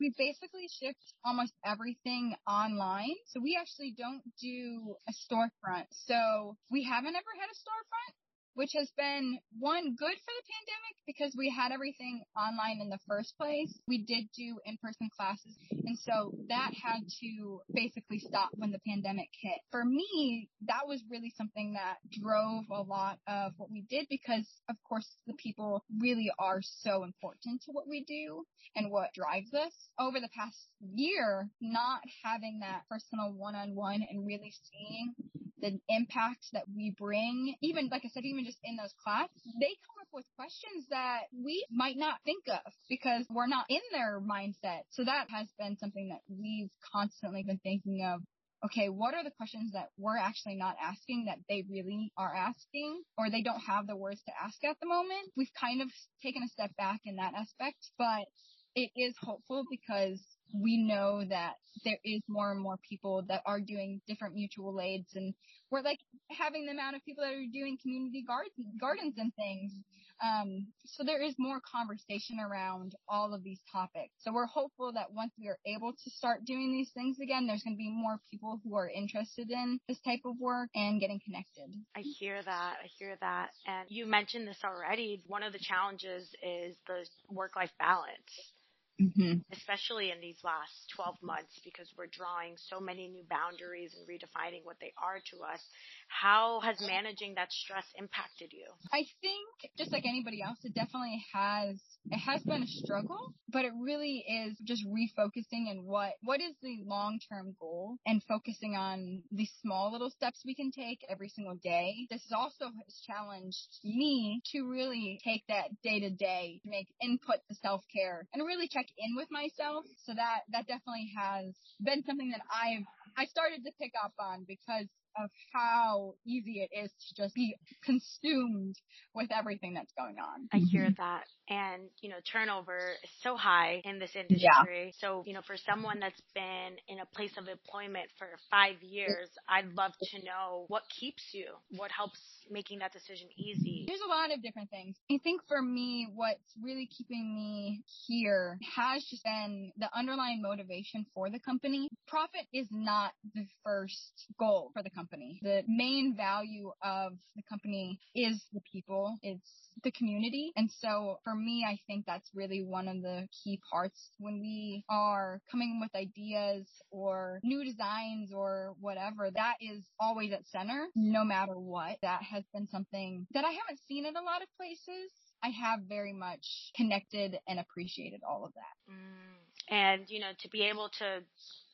we 0.00 0.14
basically 0.16 0.68
shipped 0.70 1.12
almost 1.24 1.52
everything 1.64 2.34
online. 2.46 3.14
So 3.26 3.40
we 3.40 3.58
actually 3.60 3.94
don't 3.98 4.22
do 4.40 4.94
a 5.08 5.12
storefront. 5.12 5.86
So 5.90 6.56
we 6.70 6.84
haven't 6.84 7.16
ever 7.16 7.34
had 7.34 7.50
a 7.50 7.58
storefront 7.58 8.14
which 8.58 8.72
has 8.74 8.90
been 8.98 9.38
one 9.60 9.94
good 9.94 10.18
for 10.18 10.34
the 10.34 10.48
pandemic 10.50 10.94
because 11.06 11.32
we 11.38 11.48
had 11.48 11.70
everything 11.70 12.24
online 12.36 12.80
in 12.82 12.90
the 12.90 12.98
first 13.06 13.32
place. 13.38 13.70
We 13.86 13.98
did 14.02 14.24
do 14.36 14.58
in-person 14.66 15.10
classes. 15.16 15.54
And 15.70 15.96
so 15.96 16.34
that 16.48 16.72
had 16.74 17.06
to 17.20 17.60
basically 17.72 18.18
stop 18.18 18.50
when 18.54 18.72
the 18.72 18.80
pandemic 18.84 19.28
hit. 19.40 19.60
For 19.70 19.84
me, 19.84 20.48
that 20.66 20.88
was 20.88 21.00
really 21.08 21.32
something 21.36 21.74
that 21.74 21.98
drove 22.10 22.64
a 22.72 22.82
lot 22.82 23.20
of 23.28 23.52
what 23.58 23.70
we 23.70 23.84
did 23.88 24.08
because 24.10 24.48
of 24.68 24.74
course 24.88 25.06
the 25.28 25.34
people 25.34 25.84
really 25.96 26.32
are 26.36 26.58
so 26.60 27.04
important 27.04 27.62
to 27.62 27.70
what 27.70 27.86
we 27.86 28.02
do 28.08 28.42
and 28.74 28.90
what 28.90 29.14
drives 29.14 29.54
us. 29.54 29.72
Over 30.00 30.18
the 30.18 30.34
past 30.36 30.58
year, 30.80 31.48
not 31.60 32.00
having 32.24 32.58
that 32.62 32.82
personal 32.90 33.32
one-on-one 33.34 34.04
and 34.10 34.26
really 34.26 34.52
seeing 34.66 35.14
the 35.60 35.78
impact 35.88 36.46
that 36.52 36.64
we 36.74 36.94
bring, 36.96 37.54
even 37.62 37.88
like 37.90 38.02
I 38.04 38.08
said, 38.08 38.24
even 38.24 38.44
just 38.44 38.58
in 38.64 38.76
those 38.76 38.94
classes, 39.02 39.42
they 39.60 39.74
come 39.86 39.98
up 40.00 40.08
with 40.12 40.24
questions 40.36 40.86
that 40.90 41.22
we 41.32 41.64
might 41.70 41.96
not 41.96 42.20
think 42.24 42.44
of 42.48 42.72
because 42.88 43.26
we're 43.30 43.46
not 43.46 43.66
in 43.68 43.80
their 43.92 44.20
mindset. 44.20 44.82
So 44.90 45.04
that 45.04 45.26
has 45.30 45.48
been 45.58 45.76
something 45.78 46.08
that 46.10 46.22
we've 46.28 46.70
constantly 46.92 47.42
been 47.42 47.60
thinking 47.62 48.04
of 48.04 48.22
okay, 48.64 48.88
what 48.88 49.14
are 49.14 49.22
the 49.22 49.30
questions 49.30 49.72
that 49.72 49.88
we're 49.96 50.16
actually 50.16 50.56
not 50.56 50.74
asking 50.82 51.26
that 51.26 51.38
they 51.48 51.64
really 51.70 52.10
are 52.16 52.34
asking 52.34 53.02
or 53.16 53.30
they 53.30 53.42
don't 53.42 53.60
have 53.60 53.86
the 53.86 53.96
words 53.96 54.20
to 54.24 54.32
ask 54.42 54.62
at 54.64 54.76
the 54.80 54.86
moment? 54.88 55.30
We've 55.36 55.52
kind 55.60 55.80
of 55.80 55.88
taken 56.22 56.42
a 56.42 56.48
step 56.48 56.74
back 56.76 57.00
in 57.04 57.16
that 57.16 57.34
aspect, 57.34 57.78
but 57.98 58.26
it 58.74 58.90
is 58.96 59.14
hopeful 59.20 59.64
because 59.70 60.20
we 60.52 60.76
know 60.76 61.24
that 61.28 61.54
there 61.84 61.98
is 62.04 62.22
more 62.28 62.50
and 62.50 62.60
more 62.60 62.78
people 62.88 63.24
that 63.28 63.42
are 63.46 63.60
doing 63.60 64.00
different 64.08 64.34
mutual 64.34 64.80
aids 64.80 65.08
and 65.14 65.34
we're 65.70 65.82
like 65.82 65.98
having 66.30 66.66
the 66.66 66.72
amount 66.72 66.96
of 66.96 67.04
people 67.04 67.22
that 67.24 67.32
are 67.32 67.52
doing 67.52 67.78
community 67.82 68.24
gardens, 68.26 68.74
gardens 68.80 69.14
and 69.18 69.34
things. 69.34 69.72
Um, 70.20 70.66
so 70.84 71.04
there 71.04 71.22
is 71.22 71.34
more 71.38 71.60
conversation 71.60 72.40
around 72.40 72.94
all 73.08 73.34
of 73.34 73.44
these 73.44 73.60
topics. 73.70 74.14
So 74.20 74.32
we're 74.32 74.46
hopeful 74.46 74.92
that 74.94 75.12
once 75.12 75.32
we 75.38 75.46
are 75.48 75.58
able 75.64 75.92
to 75.92 76.10
start 76.10 76.44
doing 76.44 76.72
these 76.72 76.90
things 76.90 77.18
again, 77.22 77.46
there's 77.46 77.62
going 77.62 77.76
to 77.76 77.78
be 77.78 77.90
more 77.90 78.18
people 78.30 78.60
who 78.64 78.74
are 78.76 78.88
interested 78.88 79.50
in 79.50 79.78
this 79.86 80.00
type 80.00 80.20
of 80.24 80.34
work 80.40 80.70
and 80.74 81.00
getting 81.00 81.20
connected. 81.24 81.70
I 81.94 82.00
hear 82.00 82.42
that. 82.42 82.76
I 82.82 82.88
hear 82.98 83.16
that. 83.20 83.50
And 83.66 83.86
you 83.88 84.06
mentioned 84.06 84.48
this 84.48 84.58
already. 84.64 85.22
One 85.26 85.44
of 85.44 85.52
the 85.52 85.60
challenges 85.60 86.28
is 86.42 86.76
the 86.88 87.06
work-life 87.30 87.70
balance 87.78 88.52
mm-hmm. 89.00 89.38
especially 89.52 90.10
in 90.10 90.20
these 90.20 90.38
last 90.44 90.92
12 90.96 91.16
months 91.22 91.60
because 91.64 91.88
we're 91.96 92.10
drawing 92.10 92.56
so 92.68 92.80
many 92.80 93.08
new 93.08 93.24
boundaries 93.30 93.94
and 93.94 94.06
redefining 94.08 94.64
what 94.64 94.76
they 94.80 94.92
are 95.02 95.20
to 95.30 95.36
us. 95.44 95.62
How 96.08 96.60
has 96.60 96.80
managing 96.80 97.34
that 97.34 97.52
stress 97.52 97.84
impacted 97.96 98.52
you? 98.52 98.66
I 98.92 99.04
think 99.20 99.72
just 99.76 99.92
like 99.92 100.04
anybody 100.06 100.42
else, 100.42 100.58
it 100.64 100.74
definitely 100.74 101.22
has 101.32 101.78
it 102.10 102.18
has 102.18 102.42
been 102.42 102.62
a 102.62 102.66
struggle, 102.66 103.34
but 103.52 103.64
it 103.64 103.72
really 103.80 104.24
is 104.26 104.56
just 104.64 104.82
refocusing 104.86 105.70
and 105.70 105.84
what 105.84 106.12
what 106.22 106.40
is 106.40 106.54
the 106.62 106.78
long-term 106.86 107.54
goal 107.60 107.96
and 108.06 108.22
focusing 108.24 108.74
on 108.74 109.22
the 109.30 109.46
small 109.62 109.92
little 109.92 110.10
steps 110.10 110.42
we 110.44 110.54
can 110.54 110.70
take 110.72 111.00
every 111.08 111.28
single 111.28 111.56
day. 111.62 112.06
This 112.10 112.24
also 112.34 112.66
has 112.66 113.00
challenged 113.06 113.78
me 113.84 114.40
to 114.52 114.62
really 114.62 115.20
take 115.22 115.44
that 115.48 115.68
day 115.82 116.00
to 116.00 116.10
day, 116.10 116.60
make 116.64 116.88
input 117.02 117.36
to 117.48 117.54
self-care 117.56 118.26
and 118.32 118.46
really 118.46 118.68
check 118.68 118.87
in 118.96 119.16
with 119.16 119.28
myself. 119.30 119.84
So 120.04 120.14
that 120.14 120.40
that 120.52 120.66
definitely 120.66 121.12
has 121.16 121.54
been 121.80 122.02
something 122.04 122.30
that 122.30 122.42
I've 122.52 122.84
I 123.16 123.26
started 123.26 123.64
to 123.64 123.72
pick 123.80 123.92
up 124.02 124.12
on 124.18 124.44
because 124.46 124.86
of 125.18 125.30
how 125.52 126.14
easy 126.26 126.60
it 126.60 126.70
is 126.76 126.92
to 127.08 127.22
just 127.22 127.34
be 127.34 127.56
consumed 127.84 128.76
with 129.14 129.30
everything 129.32 129.74
that's 129.74 129.92
going 129.98 130.16
on. 130.18 130.48
I 130.52 130.58
hear 130.58 130.84
mm-hmm. 130.84 131.02
that. 131.02 131.24
And, 131.48 131.88
you 132.00 132.10
know, 132.10 132.16
turnover 132.30 132.78
is 133.02 133.10
so 133.22 133.36
high 133.36 133.80
in 133.84 133.98
this 133.98 134.10
industry. 134.14 134.44
Yeah. 134.84 134.90
So, 135.00 135.22
you 135.26 135.32
know, 135.32 135.40
for 135.46 135.56
someone 135.56 135.98
that's 136.00 136.20
been 136.34 136.76
in 136.88 137.00
a 137.00 137.06
place 137.06 137.32
of 137.38 137.48
employment 137.48 138.08
for 138.18 138.28
five 138.50 138.82
years, 138.82 139.28
I'd 139.48 139.72
love 139.74 139.92
to 140.12 140.24
know 140.24 140.66
what 140.68 140.82
keeps 141.00 141.22
you, 141.32 141.46
what 141.76 141.90
helps 141.90 142.20
making 142.50 142.78
that 142.80 142.92
decision 142.92 143.28
easy. 143.36 143.84
There's 143.86 144.00
a 144.04 144.08
lot 144.08 144.32
of 144.32 144.42
different 144.42 144.70
things. 144.70 144.96
I 145.10 145.18
think 145.22 145.42
for 145.48 145.60
me, 145.62 146.08
what's 146.14 146.38
really 146.62 146.86
keeping 146.86 147.34
me 147.34 147.82
here 148.06 148.58
has 148.76 149.04
just 149.04 149.24
been 149.24 149.72
the 149.78 149.88
underlying 149.96 150.42
motivation 150.42 151.06
for 151.14 151.30
the 151.30 151.38
company. 151.38 151.88
Profit 152.06 152.46
is 152.52 152.66
not 152.70 153.12
the 153.34 153.46
first 153.64 154.26
goal 154.38 154.70
for 154.74 154.82
the 154.82 154.90
company. 154.90 155.40
The 155.42 155.62
main 155.66 156.14
value 156.16 156.72
of 156.82 157.12
the 157.36 157.42
company 157.48 158.00
is 158.14 158.42
the 158.52 158.60
people. 158.70 159.16
It's 159.22 159.50
the 159.84 159.90
community. 159.92 160.52
And 160.56 160.70
so 160.80 161.18
for 161.24 161.34
me, 161.38 161.64
I 161.68 161.78
think 161.86 162.04
that's 162.06 162.28
really 162.34 162.62
one 162.62 162.88
of 162.88 163.02
the 163.02 163.28
key 163.42 163.60
parts 163.70 164.10
when 164.18 164.40
we 164.40 164.84
are 164.90 165.40
coming 165.50 165.80
with 165.80 165.94
ideas 165.94 166.66
or 166.90 167.40
new 167.42 167.64
designs 167.64 168.32
or 168.34 168.74
whatever. 168.80 169.30
That 169.34 169.56
is 169.60 169.84
always 170.00 170.32
at 170.32 170.46
center, 170.48 170.88
no 170.94 171.24
matter 171.24 171.58
what. 171.58 171.98
That 172.02 172.22
has 172.22 172.44
been 172.52 172.68
something 172.68 173.26
that 173.32 173.44
I 173.44 173.50
haven't 173.52 173.80
seen 173.88 174.06
in 174.06 174.16
a 174.16 174.22
lot 174.22 174.42
of 174.42 174.48
places. 174.56 175.10
I 175.42 175.50
have 175.50 175.80
very 175.88 176.12
much 176.12 176.72
connected 176.74 177.38
and 177.46 177.60
appreciated 177.60 178.20
all 178.28 178.44
of 178.44 178.52
that. 178.54 178.92
Mm. 178.92 179.38
And, 179.70 180.04
you 180.08 180.20
know, 180.20 180.32
to 180.40 180.48
be 180.48 180.62
able 180.62 180.88
to 180.98 181.20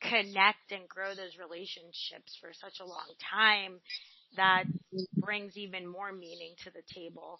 connect 0.01 0.71
and 0.71 0.87
grow 0.87 1.15
those 1.15 1.37
relationships 1.39 2.37
for 2.41 2.51
such 2.53 2.79
a 2.81 2.85
long 2.85 3.07
time, 3.31 3.79
that 4.35 4.65
brings 5.17 5.55
even 5.57 5.87
more 5.87 6.11
meaning 6.11 6.55
to 6.65 6.71
the 6.71 6.83
table. 6.93 7.39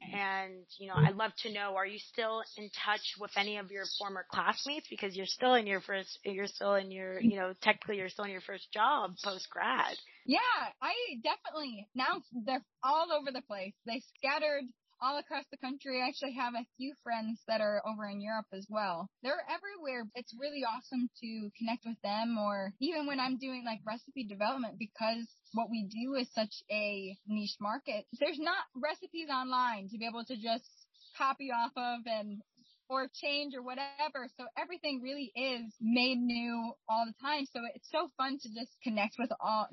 And, 0.00 0.64
you 0.78 0.88
know, 0.88 0.94
I'd 0.96 1.16
love 1.16 1.32
to 1.42 1.52
know, 1.52 1.74
are 1.76 1.86
you 1.86 1.98
still 1.98 2.42
in 2.56 2.70
touch 2.84 3.16
with 3.20 3.32
any 3.36 3.58
of 3.58 3.70
your 3.70 3.84
former 3.98 4.24
classmates? 4.30 4.86
Because 4.88 5.16
you're 5.16 5.26
still 5.26 5.54
in 5.54 5.66
your 5.66 5.80
first, 5.80 6.18
you're 6.24 6.46
still 6.46 6.76
in 6.76 6.90
your, 6.90 7.20
you 7.20 7.36
know, 7.36 7.52
technically 7.62 7.96
you're 7.98 8.08
still 8.08 8.24
in 8.24 8.30
your 8.30 8.40
first 8.40 8.72
job 8.72 9.12
post 9.24 9.48
grad. 9.50 9.96
Yeah, 10.24 10.38
I 10.80 10.92
definitely, 11.22 11.88
now 11.94 12.22
they're 12.46 12.64
all 12.82 13.08
over 13.12 13.30
the 13.32 13.42
place. 13.42 13.74
They 13.86 14.02
scattered 14.16 14.64
all 15.00 15.18
across 15.18 15.44
the 15.50 15.56
country. 15.58 16.00
I 16.00 16.08
actually 16.08 16.34
have 16.34 16.54
a 16.54 16.66
few 16.76 16.94
friends 17.02 17.40
that 17.46 17.60
are 17.60 17.82
over 17.86 18.06
in 18.06 18.20
Europe 18.20 18.46
as 18.52 18.66
well. 18.68 19.08
They're 19.22 19.44
everywhere. 19.48 20.04
It's 20.14 20.34
really 20.38 20.64
awesome 20.64 21.08
to 21.22 21.50
connect 21.58 21.84
with 21.86 22.00
them 22.02 22.36
or 22.38 22.72
even 22.80 23.06
when 23.06 23.20
I'm 23.20 23.38
doing 23.38 23.64
like 23.64 23.80
recipe 23.86 24.24
development 24.24 24.78
because 24.78 25.26
what 25.52 25.70
we 25.70 25.88
do 25.88 26.14
is 26.14 26.28
such 26.34 26.62
a 26.70 27.16
niche 27.26 27.56
market. 27.60 28.06
There's 28.18 28.38
not 28.38 28.64
recipes 28.74 29.28
online 29.30 29.88
to 29.90 29.98
be 29.98 30.06
able 30.06 30.24
to 30.24 30.36
just 30.36 30.68
copy 31.16 31.50
off 31.50 31.72
of 31.76 32.00
and 32.06 32.40
or 32.88 33.08
change 33.12 33.54
or 33.54 33.62
whatever. 33.62 34.28
So 34.36 34.46
everything 34.56 35.00
really 35.02 35.30
is 35.36 35.74
made 35.80 36.18
new 36.18 36.72
all 36.88 37.04
the 37.06 37.14
time. 37.20 37.44
So 37.52 37.60
it's 37.74 37.88
so 37.90 38.08
fun 38.16 38.38
to 38.40 38.48
just 38.48 38.72
connect 38.82 39.16
with 39.18 39.30
all 39.40 39.68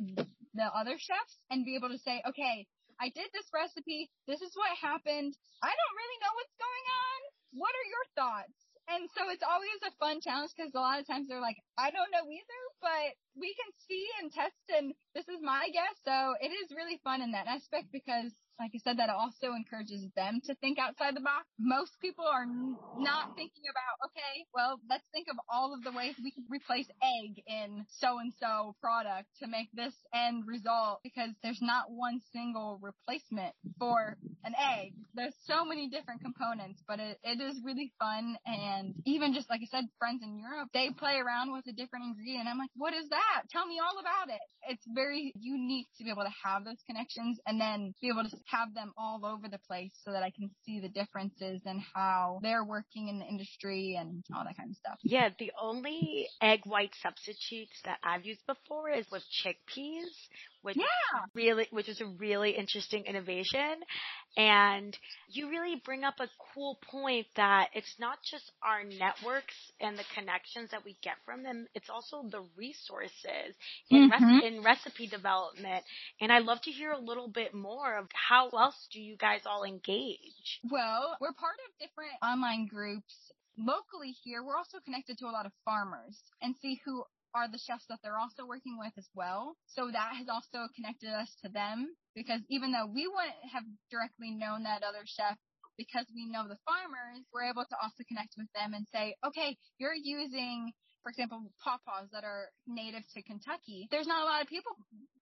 the 0.53 0.63
other 0.63 0.97
chefs 0.97 1.37
and 1.49 1.65
be 1.65 1.75
able 1.75 1.89
to 1.89 1.99
say, 1.99 2.21
okay, 2.27 2.67
I 2.99 3.09
did 3.09 3.27
this 3.33 3.51
recipe. 3.53 4.09
This 4.27 4.41
is 4.41 4.55
what 4.55 4.71
happened. 4.77 5.35
I 5.61 5.71
don't 5.71 5.97
really 5.99 6.19
know 6.23 6.33
what's 6.35 6.57
going 6.59 6.85
on. 6.87 7.19
What 7.59 7.73
are 7.75 7.87
your 7.91 8.05
thoughts? 8.15 8.57
And 8.87 9.09
so 9.17 9.29
it's 9.33 9.43
always 9.43 9.81
a 9.81 9.97
fun 9.97 10.21
challenge 10.21 10.53
because 10.53 10.71
a 10.75 10.79
lot 10.79 10.99
of 10.99 11.07
times 11.07 11.27
they're 11.27 11.41
like, 11.41 11.57
I 11.77 11.89
don't 11.89 12.13
know 12.13 12.29
either, 12.29 12.61
but 12.81 13.17
we 13.33 13.55
can 13.57 13.73
see 13.81 14.05
and 14.21 14.31
test 14.31 14.61
and 14.69 14.93
this 15.17 15.25
is 15.27 15.41
my 15.41 15.69
guess. 15.73 15.97
So 16.05 16.37
it 16.39 16.53
is 16.53 16.75
really 16.75 17.01
fun 17.03 17.21
in 17.21 17.31
that 17.33 17.47
aspect 17.49 17.89
because 17.91 18.31
like 18.59 18.71
I 18.73 18.79
said, 18.83 18.97
that 18.99 19.09
also 19.09 19.53
encourages 19.53 20.05
them 20.15 20.39
to 20.45 20.55
think 20.55 20.79
outside 20.79 21.15
the 21.15 21.21
box. 21.21 21.45
Most 21.59 21.91
people 22.01 22.25
are 22.25 22.43
n- 22.43 22.77
not 22.95 23.27
thinking 23.35 23.63
about, 23.69 24.09
okay, 24.09 24.45
well, 24.53 24.79
let's 24.89 25.03
think 25.11 25.27
of 25.29 25.37
all 25.51 25.73
of 25.73 25.83
the 25.83 25.91
ways 25.91 26.15
we 26.23 26.31
can 26.31 26.45
replace 26.49 26.87
egg 27.03 27.43
in 27.47 27.85
so 27.89 28.19
and 28.19 28.31
so 28.39 28.75
product 28.81 29.27
to 29.41 29.47
make 29.47 29.67
this 29.73 29.93
end 30.13 30.43
result 30.47 30.99
because 31.03 31.31
there's 31.43 31.61
not 31.61 31.85
one 31.91 32.21
single 32.31 32.79
replacement 32.81 33.53
for 33.79 34.15
an 34.45 34.53
egg. 34.55 34.93
There's 35.13 35.35
so 35.45 35.65
many 35.65 35.89
different 35.89 36.21
components, 36.21 36.81
but 36.87 36.99
it, 36.99 37.17
it 37.23 37.41
is 37.41 37.59
really 37.63 37.91
fun. 37.99 38.37
And 38.45 38.93
even 39.05 39.33
just 39.33 39.49
like 39.49 39.61
I 39.63 39.67
said, 39.69 39.85
friends 39.99 40.21
in 40.23 40.39
Europe, 40.39 40.69
they 40.73 40.89
play 40.97 41.17
around 41.17 41.51
with 41.51 41.65
a 41.67 41.73
different 41.73 42.05
ingredient. 42.05 42.47
I'm 42.47 42.57
like, 42.59 42.71
what 42.75 42.93
is 42.93 43.09
that? 43.09 43.43
Tell 43.51 43.65
me 43.65 43.79
all 43.83 43.99
about 43.99 44.33
it. 44.33 44.41
It's 44.69 44.85
very 44.87 45.33
unique 45.39 45.87
to 45.97 46.03
be 46.03 46.09
able 46.11 46.23
to 46.23 46.35
have 46.43 46.63
those 46.63 46.79
connections 46.87 47.39
and 47.45 47.59
then 47.59 47.93
be 48.01 48.09
able 48.09 48.23
to 48.23 48.37
have 48.45 48.73
them 48.73 48.93
all 48.97 49.25
over 49.25 49.47
the 49.47 49.59
place 49.67 49.91
so 50.03 50.11
that 50.11 50.23
I 50.23 50.29
can 50.29 50.49
see 50.65 50.79
the 50.79 50.89
differences 50.89 51.61
and 51.65 51.81
how 51.93 52.39
they're 52.41 52.63
working 52.63 53.07
in 53.07 53.19
the 53.19 53.25
industry 53.25 53.97
and 53.99 54.23
all 54.35 54.43
that 54.43 54.57
kind 54.57 54.69
of 54.69 54.77
stuff. 54.77 54.99
Yeah, 55.03 55.29
the 55.39 55.51
only 55.61 56.27
egg 56.41 56.61
white 56.65 56.93
substitutes 57.01 57.79
that 57.85 57.97
I've 58.03 58.25
used 58.25 58.45
before 58.47 58.89
is 58.89 59.05
with 59.11 59.23
chickpeas, 59.43 60.13
which 60.65 60.77
yeah. 60.77 61.21
really 61.35 61.67
which 61.69 61.87
is 61.87 62.01
a 62.01 62.05
really 62.05 62.51
interesting 62.51 63.05
innovation 63.05 63.75
and 64.35 64.97
you 65.29 65.49
really 65.49 65.81
bring 65.85 66.03
up 66.03 66.15
a 66.19 66.27
cool 66.53 66.79
point 66.89 67.27
that 67.35 67.69
it's 67.73 67.95
not 67.99 68.17
just 68.29 68.51
our 68.63 68.83
networks 68.83 69.53
and 69.79 69.95
the 69.97 70.03
connections 70.15 70.71
that 70.71 70.83
we 70.83 70.97
get 71.03 71.13
from 71.23 71.43
them 71.43 71.67
it's 71.75 71.89
also 71.89 72.23
the 72.31 72.43
resources 72.57 73.53
in, 73.91 74.09
mm-hmm. 74.09 74.39
in 74.43 74.63
recipe 74.63 75.07
development 75.07 75.83
and 76.19 76.31
i'd 76.31 76.43
love 76.43 76.61
to 76.61 76.71
hear 76.71 76.91
a 76.91 76.99
little 76.99 77.27
bit 77.27 77.53
more 77.53 77.97
of 77.97 78.07
how 78.13 78.49
else 78.49 78.87
do 78.91 78.99
you 78.99 79.15
guys 79.15 79.41
all 79.45 79.63
engage 79.63 80.59
well 80.71 81.15
we're 81.21 81.33
part 81.33 81.55
of 81.67 81.79
different 81.79 82.11
online 82.23 82.65
groups 82.65 83.13
locally 83.57 84.15
here, 84.23 84.43
we're 84.43 84.57
also 84.57 84.79
connected 84.83 85.17
to 85.19 85.25
a 85.25 85.31
lot 85.31 85.45
of 85.45 85.51
farmers 85.63 86.17
and 86.41 86.55
see 86.61 86.81
who 86.85 87.03
are 87.35 87.51
the 87.51 87.59
chefs 87.59 87.83
that 87.91 87.99
they're 88.01 88.17
also 88.17 88.47
working 88.47 88.79
with 88.79 88.95
as 88.97 89.07
well. 89.13 89.59
So 89.67 89.91
that 89.91 90.15
has 90.15 90.31
also 90.31 90.71
connected 90.71 91.11
us 91.11 91.27
to 91.43 91.51
them 91.51 91.91
because 92.15 92.39
even 92.49 92.71
though 92.71 92.87
we 92.87 93.05
wouldn't 93.11 93.51
have 93.51 93.67
directly 93.91 94.31
known 94.31 94.63
that 94.63 94.87
other 94.87 95.03
chef 95.03 95.35
because 95.77 96.07
we 96.15 96.25
know 96.31 96.47
the 96.47 96.57
farmers, 96.63 97.27
we're 97.35 97.51
able 97.51 97.67
to 97.67 97.77
also 97.83 98.07
connect 98.07 98.39
with 98.39 98.47
them 98.55 98.71
and 98.71 98.87
say, 98.87 99.19
okay, 99.27 99.59
you're 99.77 99.97
using, 99.97 100.71
for 101.03 101.11
example, 101.11 101.51
pawpaws 101.59 102.07
that 102.15 102.23
are 102.23 102.47
native 102.65 103.03
to 103.13 103.21
Kentucky. 103.27 103.91
There's 103.91 104.07
not 104.07 104.23
a 104.23 104.25
lot 104.25 104.41
of 104.41 104.47
people 104.47 104.71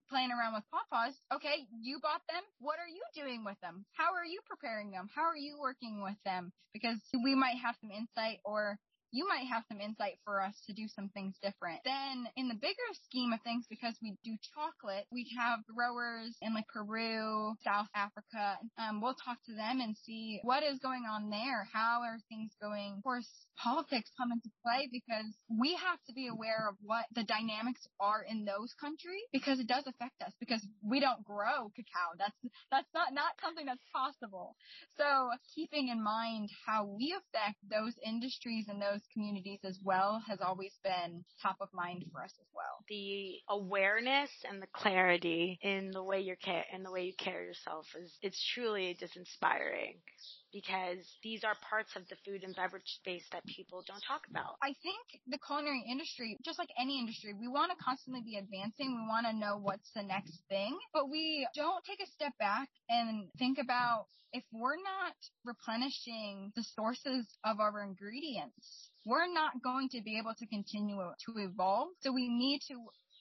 playing 0.08 0.30
around 0.30 0.54
with 0.54 0.62
pawpaws. 0.70 1.18
Okay, 1.34 1.66
you 1.82 1.98
bought 1.98 2.22
them. 2.30 2.46
What 2.62 2.78
are 2.78 2.86
you 2.86 3.02
doing 3.18 3.42
with 3.42 3.58
them? 3.58 3.84
How 3.98 4.14
are 4.14 4.24
you 4.24 4.38
preparing 4.46 4.94
them? 4.94 5.10
How 5.10 5.26
are 5.26 5.36
you 5.36 5.58
working 5.58 5.98
with 5.98 6.18
them? 6.24 6.52
Because 6.72 7.02
we 7.26 7.34
might 7.34 7.58
have 7.58 7.74
some 7.82 7.90
insight 7.90 8.38
or 8.44 8.78
you 9.14 9.28
might 9.28 9.46
have 9.46 9.62
some 9.70 9.80
insight 9.80 10.18
for 10.24 10.42
us 10.42 10.58
to 10.66 10.74
do 10.74 10.90
some 10.90 11.08
things 11.14 11.38
different. 11.40 11.78
Then 11.84 12.26
in 12.34 12.48
the 12.48 12.58
bigger 12.58 12.90
scheme 13.06 13.32
of 13.32 13.40
things, 13.42 13.64
because 13.70 13.94
we 14.02 14.18
do 14.24 14.34
chocolate, 14.42 15.06
we 15.12 15.30
have 15.38 15.60
growers 15.70 16.34
in 16.42 16.52
like 16.52 16.66
Peru, 16.66 17.54
South 17.62 17.86
Africa. 17.94 18.58
Um, 18.76 19.00
we'll 19.00 19.14
talk 19.14 19.38
to 19.46 19.54
them 19.54 19.78
and 19.78 19.94
see 20.02 20.40
what 20.42 20.64
is 20.64 20.80
going 20.80 21.06
on 21.06 21.30
there. 21.30 21.68
How 21.72 22.02
are 22.02 22.18
things 22.28 22.50
going? 22.60 22.98
Of 22.98 23.04
course, 23.04 23.30
politics 23.54 24.10
come 24.18 24.32
into 24.32 24.50
play 24.66 24.90
because 24.90 25.30
we 25.46 25.78
have 25.78 26.02
to 26.08 26.12
be 26.12 26.26
aware 26.26 26.66
of 26.68 26.74
what 26.82 27.06
the 27.14 27.22
dynamics 27.22 27.86
are 28.00 28.26
in 28.26 28.44
those 28.44 28.74
countries 28.80 29.22
because 29.32 29.60
it 29.60 29.68
does 29.68 29.86
affect 29.86 30.18
us 30.26 30.34
because 30.40 30.66
we 30.82 30.98
don't 30.98 31.22
grow 31.22 31.70
cacao. 31.78 32.18
That's, 32.18 32.34
that's 32.72 32.90
not, 32.90 33.14
not 33.14 33.38
something 33.38 33.66
that's 33.66 33.86
possible. 33.94 34.56
So 34.98 35.30
keeping 35.54 35.86
in 35.86 36.02
mind 36.02 36.50
how 36.66 36.84
we 36.84 37.14
affect 37.14 37.62
those 37.70 37.94
industries 38.04 38.66
and 38.66 38.82
those 38.82 39.03
communities 39.12 39.60
as 39.64 39.78
well 39.82 40.22
has 40.26 40.40
always 40.40 40.72
been 40.82 41.24
top 41.42 41.56
of 41.60 41.68
mind 41.72 42.04
for 42.12 42.22
us 42.22 42.32
as 42.40 42.46
well. 42.54 42.84
The 42.88 43.40
awareness 43.48 44.30
and 44.48 44.60
the 44.60 44.66
clarity 44.74 45.58
in 45.62 45.90
the 45.90 46.02
way 46.02 46.20
you're 46.20 46.36
in 46.72 46.82
the 46.82 46.90
way 46.90 47.04
you 47.04 47.12
carry 47.18 47.46
yourself 47.46 47.86
is 48.00 48.12
it's 48.22 48.42
truly 48.54 48.96
just 48.98 49.16
inspiring 49.16 49.98
because 50.52 50.98
these 51.22 51.42
are 51.42 51.56
parts 51.68 51.96
of 51.96 52.06
the 52.08 52.16
food 52.24 52.44
and 52.44 52.54
beverage 52.54 52.86
space 52.86 53.24
that 53.32 53.44
people 53.46 53.82
don't 53.86 54.02
talk 54.06 54.22
about. 54.30 54.56
I 54.62 54.74
think 54.82 55.20
the 55.26 55.38
culinary 55.44 55.84
industry, 55.90 56.36
just 56.44 56.58
like 56.58 56.70
any 56.78 56.98
industry, 56.98 57.34
we 57.34 57.48
want 57.48 57.72
to 57.76 57.84
constantly 57.84 58.22
be 58.22 58.36
advancing. 58.36 58.94
We 58.94 59.08
want 59.08 59.26
to 59.26 59.36
know 59.36 59.58
what's 59.58 59.90
the 59.94 60.02
next 60.02 60.42
thing, 60.48 60.78
but 60.92 61.10
we 61.10 61.46
don't 61.54 61.84
take 61.84 62.00
a 62.00 62.10
step 62.10 62.32
back 62.38 62.68
and 62.88 63.28
think 63.38 63.58
about 63.58 64.06
if 64.32 64.42
we're 64.52 64.76
not 64.76 65.14
replenishing 65.44 66.52
the 66.56 66.64
sources 66.74 67.26
of 67.44 67.60
our 67.60 67.82
ingredients, 67.82 68.90
we're 69.04 69.32
not 69.32 69.62
going 69.62 69.88
to 69.90 70.02
be 70.02 70.18
able 70.18 70.34
to 70.34 70.46
continue 70.46 70.96
to 71.26 71.38
evolve. 71.38 71.88
So 72.00 72.12
we 72.12 72.28
need 72.28 72.60
to 72.68 72.76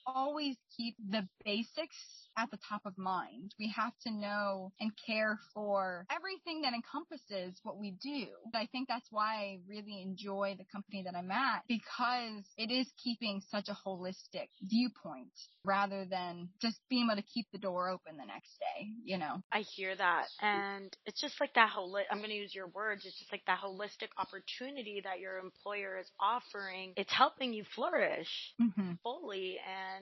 always 0.05 0.55
keep 0.75 0.95
the 1.09 1.27
basics 1.45 1.95
at 2.37 2.49
the 2.51 2.57
top 2.67 2.81
of 2.85 2.97
mind. 2.97 3.53
We 3.59 3.73
have 3.75 3.93
to 4.05 4.11
know 4.11 4.71
and 4.79 4.91
care 5.05 5.39
for 5.53 6.05
everything 6.11 6.61
that 6.61 6.73
encompasses 6.73 7.59
what 7.63 7.77
we 7.77 7.91
do. 8.01 8.27
I 8.53 8.67
think 8.71 8.87
that's 8.87 9.07
why 9.11 9.35
I 9.35 9.59
really 9.67 10.01
enjoy 10.01 10.55
the 10.57 10.65
company 10.71 11.03
that 11.03 11.15
I'm 11.15 11.31
at 11.31 11.63
because 11.67 12.43
it 12.57 12.71
is 12.71 12.87
keeping 13.03 13.41
such 13.51 13.69
a 13.69 13.77
holistic 13.85 14.49
viewpoint 14.61 15.31
rather 15.65 16.05
than 16.05 16.49
just 16.61 16.79
being 16.89 17.07
able 17.11 17.21
to 17.21 17.27
keep 17.27 17.47
the 17.51 17.57
door 17.57 17.89
open 17.89 18.17
the 18.17 18.25
next 18.25 18.57
day, 18.59 18.87
you 19.03 19.17
know. 19.17 19.41
I 19.51 19.59
hear 19.59 19.95
that. 19.95 20.25
And 20.41 20.95
it's 21.05 21.21
just 21.21 21.39
like 21.39 21.53
that 21.55 21.69
whole, 21.69 21.95
I'm 22.09 22.17
going 22.17 22.29
to 22.29 22.35
use 22.35 22.53
your 22.53 22.67
words, 22.67 23.05
it's 23.05 23.17
just 23.19 23.31
like 23.31 23.43
that 23.47 23.59
holistic 23.63 24.09
opportunity 24.17 25.01
that 25.03 25.19
your 25.19 25.37
employer 25.37 25.99
is 25.99 26.09
offering. 26.19 26.93
It's 26.97 27.13
helping 27.13 27.53
you 27.53 27.63
flourish 27.75 28.53
mm-hmm. 28.61 28.93
fully 29.03 29.57
and 29.63 29.92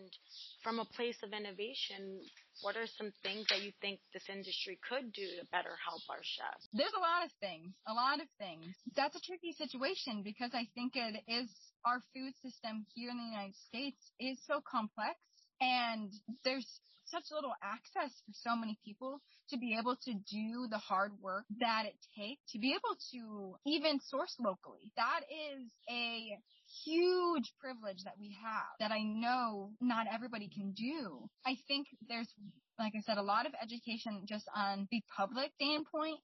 from 0.63 0.79
a 0.79 0.85
place 0.85 1.17
of 1.23 1.33
innovation, 1.33 2.21
what 2.61 2.77
are 2.77 2.87
some 2.97 3.11
things 3.23 3.47
that 3.49 3.61
you 3.61 3.71
think 3.81 3.99
this 4.13 4.29
industry 4.29 4.79
could 4.87 5.11
do 5.13 5.25
to 5.39 5.45
better 5.51 5.73
help 5.83 6.01
our 6.09 6.21
chefs? 6.21 6.67
There's 6.73 6.93
a 6.95 7.01
lot 7.01 7.25
of 7.25 7.31
things, 7.39 7.73
a 7.87 7.93
lot 7.93 8.21
of 8.21 8.27
things. 8.37 8.75
That's 8.95 9.15
a 9.15 9.21
tricky 9.21 9.53
situation 9.53 10.21
because 10.23 10.51
I 10.53 10.67
think 10.75 10.93
it 10.95 11.23
is 11.27 11.49
our 11.85 12.01
food 12.13 12.33
system 12.43 12.85
here 12.93 13.09
in 13.09 13.17
the 13.17 13.29
United 13.31 13.55
States 13.67 13.97
is 14.19 14.37
so 14.45 14.61
complex 14.61 15.17
and 15.59 16.13
there's 16.43 16.67
such 17.05 17.25
little 17.31 17.53
access 17.61 18.11
for 18.25 18.31
so 18.33 18.55
many 18.55 18.77
people 18.85 19.19
to 19.49 19.57
be 19.57 19.75
able 19.77 19.97
to 20.05 20.13
do 20.31 20.67
the 20.69 20.77
hard 20.77 21.11
work 21.21 21.43
that 21.59 21.83
it 21.85 21.97
takes 22.15 22.41
to 22.51 22.59
be 22.59 22.71
able 22.71 22.95
to 23.11 23.55
even 23.65 23.99
source 24.07 24.33
locally. 24.39 24.91
That 24.95 25.21
is 25.27 25.67
a 25.89 26.37
huge 26.85 27.53
privilege 27.59 28.03
that 28.03 28.15
we 28.19 28.35
have 28.43 28.71
that 28.79 28.91
I 28.91 29.03
know 29.03 29.71
not 29.81 30.07
everybody 30.11 30.49
can 30.49 30.71
do. 30.73 31.29
I 31.45 31.57
think 31.67 31.87
there's, 32.07 32.33
like 32.79 32.93
I 32.95 33.01
said, 33.01 33.17
a 33.17 33.23
lot 33.23 33.45
of 33.45 33.53
education 33.61 34.23
just 34.27 34.47
on 34.55 34.87
the 34.91 35.01
public 35.15 35.51
standpoint 35.55 36.19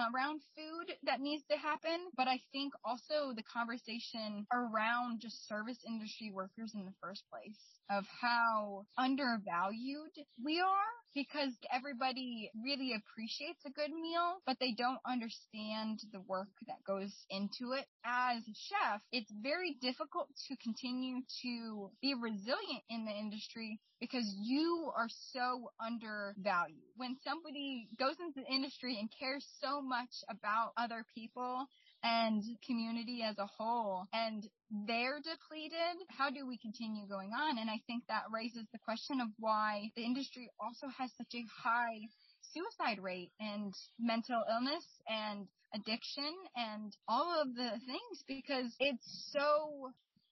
around 0.00 0.40
food 0.56 0.94
that 1.04 1.20
needs 1.20 1.42
to 1.50 1.56
happen, 1.56 2.10
but 2.16 2.28
I 2.28 2.40
think 2.52 2.72
also 2.84 3.32
the 3.34 3.42
conversation 3.42 4.46
around 4.52 5.20
just 5.20 5.46
service 5.48 5.78
industry 5.86 6.30
workers 6.32 6.72
in 6.74 6.84
the 6.84 6.94
first 7.02 7.24
place 7.30 7.58
of 7.90 8.04
how 8.20 8.86
undervalued 8.96 10.14
we 10.44 10.60
are 10.60 10.90
because 11.14 11.52
everybody 11.72 12.50
really 12.62 12.94
appreciates 12.94 13.60
a 13.66 13.70
good 13.70 13.90
meal, 13.90 14.38
but 14.46 14.56
they 14.60 14.72
don't 14.72 15.00
understand 15.06 16.00
the 16.12 16.20
work 16.20 16.48
that 16.68 16.84
goes 16.86 17.12
into 17.30 17.72
it. 17.72 17.86
As 18.04 18.42
a 18.46 18.54
chef, 18.54 19.02
it's 19.12 19.32
very 19.42 19.76
difficult 19.80 20.28
to 20.48 20.56
continue 20.62 21.22
to 21.42 21.90
be 22.00 22.14
resilient 22.14 22.84
in 22.88 23.04
the 23.04 23.12
industry 23.12 23.80
because 24.00 24.24
you 24.40 24.90
are 24.96 25.08
so 25.32 25.70
undervalued. 25.84 26.78
When 26.96 27.16
somebody 27.24 27.88
goes 27.98 28.16
into 28.20 28.40
the 28.40 28.52
industry 28.52 28.96
and 28.98 29.10
cares 29.18 29.46
so 29.60 29.82
much 29.90 30.22
about 30.30 30.72
other 30.78 31.04
people 31.14 31.66
and 32.04 32.42
community 32.64 33.22
as 33.22 33.36
a 33.38 33.50
whole 33.58 34.06
and 34.14 34.46
they're 34.86 35.18
depleted, 35.18 35.98
how 36.08 36.30
do 36.30 36.46
we 36.46 36.56
continue 36.58 37.06
going 37.08 37.32
on? 37.34 37.58
And 37.58 37.68
I 37.68 37.82
think 37.86 38.04
that 38.08 38.30
raises 38.32 38.64
the 38.72 38.78
question 38.78 39.20
of 39.20 39.28
why 39.38 39.90
the 39.96 40.04
industry 40.04 40.48
also 40.60 40.86
has 40.96 41.10
such 41.18 41.34
a 41.34 41.44
high 41.62 42.06
suicide 42.54 43.02
rate 43.02 43.32
and 43.40 43.74
mental 43.98 44.42
illness 44.48 44.86
and 45.08 45.46
addiction 45.74 46.32
and 46.56 46.96
all 47.08 47.42
of 47.42 47.54
the 47.54 47.70
things 47.86 48.24
because 48.26 48.74
it's 48.78 49.30
so 49.32 49.90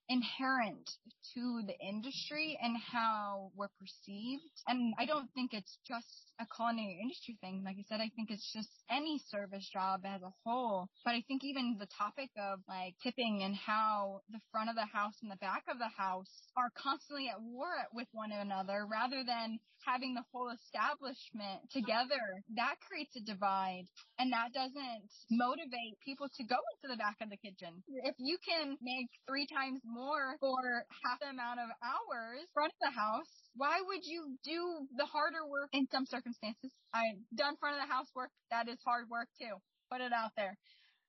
inherent 0.09 0.89
to 1.35 1.63
the 1.67 1.79
industry 1.87 2.59
and 2.63 2.77
how 2.77 3.51
we're 3.55 3.69
perceived. 3.79 4.43
And 4.67 4.95
I 4.99 5.05
don't 5.05 5.29
think 5.35 5.53
it's 5.53 5.79
just 5.87 6.33
a 6.41 6.47
culinary 6.55 6.99
industry 7.03 7.37
thing. 7.41 7.63
Like 7.65 7.77
I 7.79 7.85
said, 7.89 8.01
I 8.01 8.11
think 8.17 8.31
it's 8.31 8.53
just 8.53 8.71
any 8.91 9.21
service 9.31 9.69
job 9.73 10.03
as 10.05 10.23
a 10.23 10.33
whole. 10.45 10.89
But 11.05 11.15
I 11.15 11.23
think 11.29 11.45
even 11.45 11.77
the 11.79 11.89
topic 11.99 12.31
of 12.39 12.61
like 12.69 12.95
tipping 13.03 13.43
and 13.43 13.55
how 13.55 14.21
the 14.31 14.41
front 14.51 14.71
of 14.71 14.77
the 14.77 14.87
house 14.87 15.15
and 15.23 15.31
the 15.31 15.37
back 15.37 15.65
of 15.71 15.79
the 15.79 15.93
house 15.97 16.31
are 16.57 16.71
constantly 16.77 17.29
at 17.29 17.41
war 17.41 17.69
with 17.93 18.09
one 18.13 18.33
another 18.33 18.87
rather 18.91 19.23
than 19.25 19.59
having 19.87 20.15
the 20.15 20.25
whole 20.33 20.51
establishment 20.51 21.63
together, 21.73 22.21
that 22.57 22.75
creates 22.87 23.15
a 23.17 23.21
divide 23.21 23.85
and 24.19 24.33
that 24.33 24.53
doesn't 24.53 25.07
motivate 25.31 25.97
people 26.05 26.29
to 26.37 26.45
go 26.45 26.57
into 26.75 26.93
the 26.93 26.99
back 26.99 27.17
of 27.23 27.31
the 27.31 27.37
kitchen. 27.37 27.83
If 28.05 28.15
you 28.19 28.39
can 28.47 28.77
make 28.83 29.09
three 29.29 29.47
times 29.47 29.81
more 29.85 29.98
for 30.41 30.87
half 31.05 31.19
the 31.21 31.31
amount 31.31 31.59
of 31.59 31.69
hours 31.83 32.47
front 32.55 32.71
of 32.71 32.81
the 32.81 32.95
house, 32.95 33.31
why 33.57 33.83
would 33.83 34.07
you 34.07 34.39
do 34.45 34.87
the 34.97 35.07
harder 35.07 35.43
work 35.47 35.71
in 35.73 35.87
some 35.91 36.07
circumstances? 36.07 36.71
I've 36.95 37.19
done 37.35 37.57
front 37.59 37.77
of 37.77 37.83
the 37.83 37.93
house 37.93 38.07
work. 38.15 38.31
That 38.51 38.69
is 38.69 38.79
hard 38.87 39.11
work 39.11 39.29
too. 39.39 39.59
Put 39.91 40.01
it 40.01 40.13
out 40.13 40.31
there. 40.37 40.57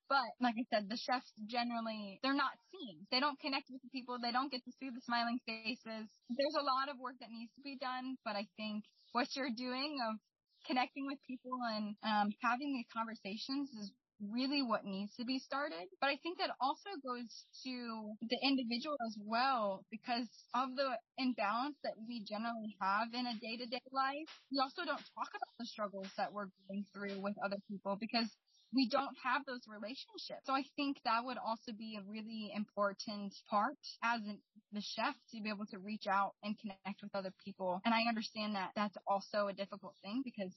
But 0.09 0.25
like 0.41 0.57
I 0.57 0.65
said, 0.73 0.89
the 0.89 0.97
chefs 0.97 1.29
generally, 1.45 2.17
they're 2.25 2.33
not 2.33 2.57
seen. 2.73 3.05
They 3.13 3.21
don't 3.21 3.37
connect 3.37 3.69
with 3.69 3.85
the 3.85 3.93
people. 3.93 4.17
They 4.17 4.33
don't 4.33 4.49
get 4.49 4.65
to 4.65 4.73
see 4.81 4.89
the 4.89 5.05
smiling 5.05 5.37
faces. 5.45 6.09
There's 6.33 6.57
a 6.57 6.65
lot 6.65 6.89
of 6.89 6.97
work 6.97 7.21
that 7.21 7.29
needs 7.29 7.53
to 7.53 7.61
be 7.61 7.77
done, 7.77 8.17
but 8.25 8.33
I 8.33 8.49
think 8.57 8.83
what 9.13 9.29
you're 9.37 9.53
doing 9.53 10.01
of 10.09 10.17
connecting 10.65 11.05
with 11.05 11.21
people 11.29 11.53
and 11.77 11.93
um, 12.01 12.33
having 12.41 12.73
these 12.73 12.89
conversations 12.89 13.69
is 13.77 13.93
really 14.21 14.61
what 14.61 14.85
needs 14.85 15.15
to 15.15 15.25
be 15.25 15.39
started. 15.39 15.87
But 16.01 16.07
I 16.07 16.17
think 16.17 16.37
that 16.39 16.51
also 16.59 16.89
goes 17.05 17.45
to 17.63 18.15
the 18.21 18.39
individual 18.43 18.97
as 19.07 19.17
well 19.19 19.85
because 19.91 20.27
of 20.53 20.75
the 20.75 20.97
imbalance 21.17 21.77
that 21.83 21.93
we 22.07 22.23
generally 22.23 22.75
have 22.81 23.13
in 23.13 23.25
a 23.25 23.33
day 23.39 23.57
to 23.57 23.65
day 23.65 23.81
life. 23.91 24.29
We 24.51 24.59
also 24.59 24.83
don't 24.85 25.03
talk 25.15 25.29
about 25.31 25.53
the 25.59 25.65
struggles 25.65 26.09
that 26.17 26.33
we're 26.33 26.49
going 26.67 26.85
through 26.93 27.21
with 27.21 27.35
other 27.43 27.57
people 27.69 27.97
because 27.99 28.29
we 28.73 28.87
don't 28.89 29.15
have 29.23 29.41
those 29.45 29.65
relationships. 29.67 30.45
So 30.45 30.53
I 30.53 30.63
think 30.75 30.97
that 31.03 31.25
would 31.25 31.37
also 31.37 31.71
be 31.77 31.97
a 31.97 32.05
really 32.05 32.51
important 32.55 33.33
part 33.49 33.77
as 34.03 34.21
an, 34.21 34.39
the 34.71 34.81
chef 34.81 35.15
to 35.33 35.41
be 35.41 35.49
able 35.49 35.65
to 35.67 35.79
reach 35.79 36.05
out 36.07 36.33
and 36.43 36.57
connect 36.59 37.01
with 37.01 37.15
other 37.15 37.33
people. 37.43 37.81
And 37.85 37.93
I 37.93 38.03
understand 38.07 38.55
that 38.55 38.71
that's 38.75 38.97
also 39.07 39.47
a 39.47 39.53
difficult 39.53 39.95
thing 40.03 40.21
because 40.23 40.53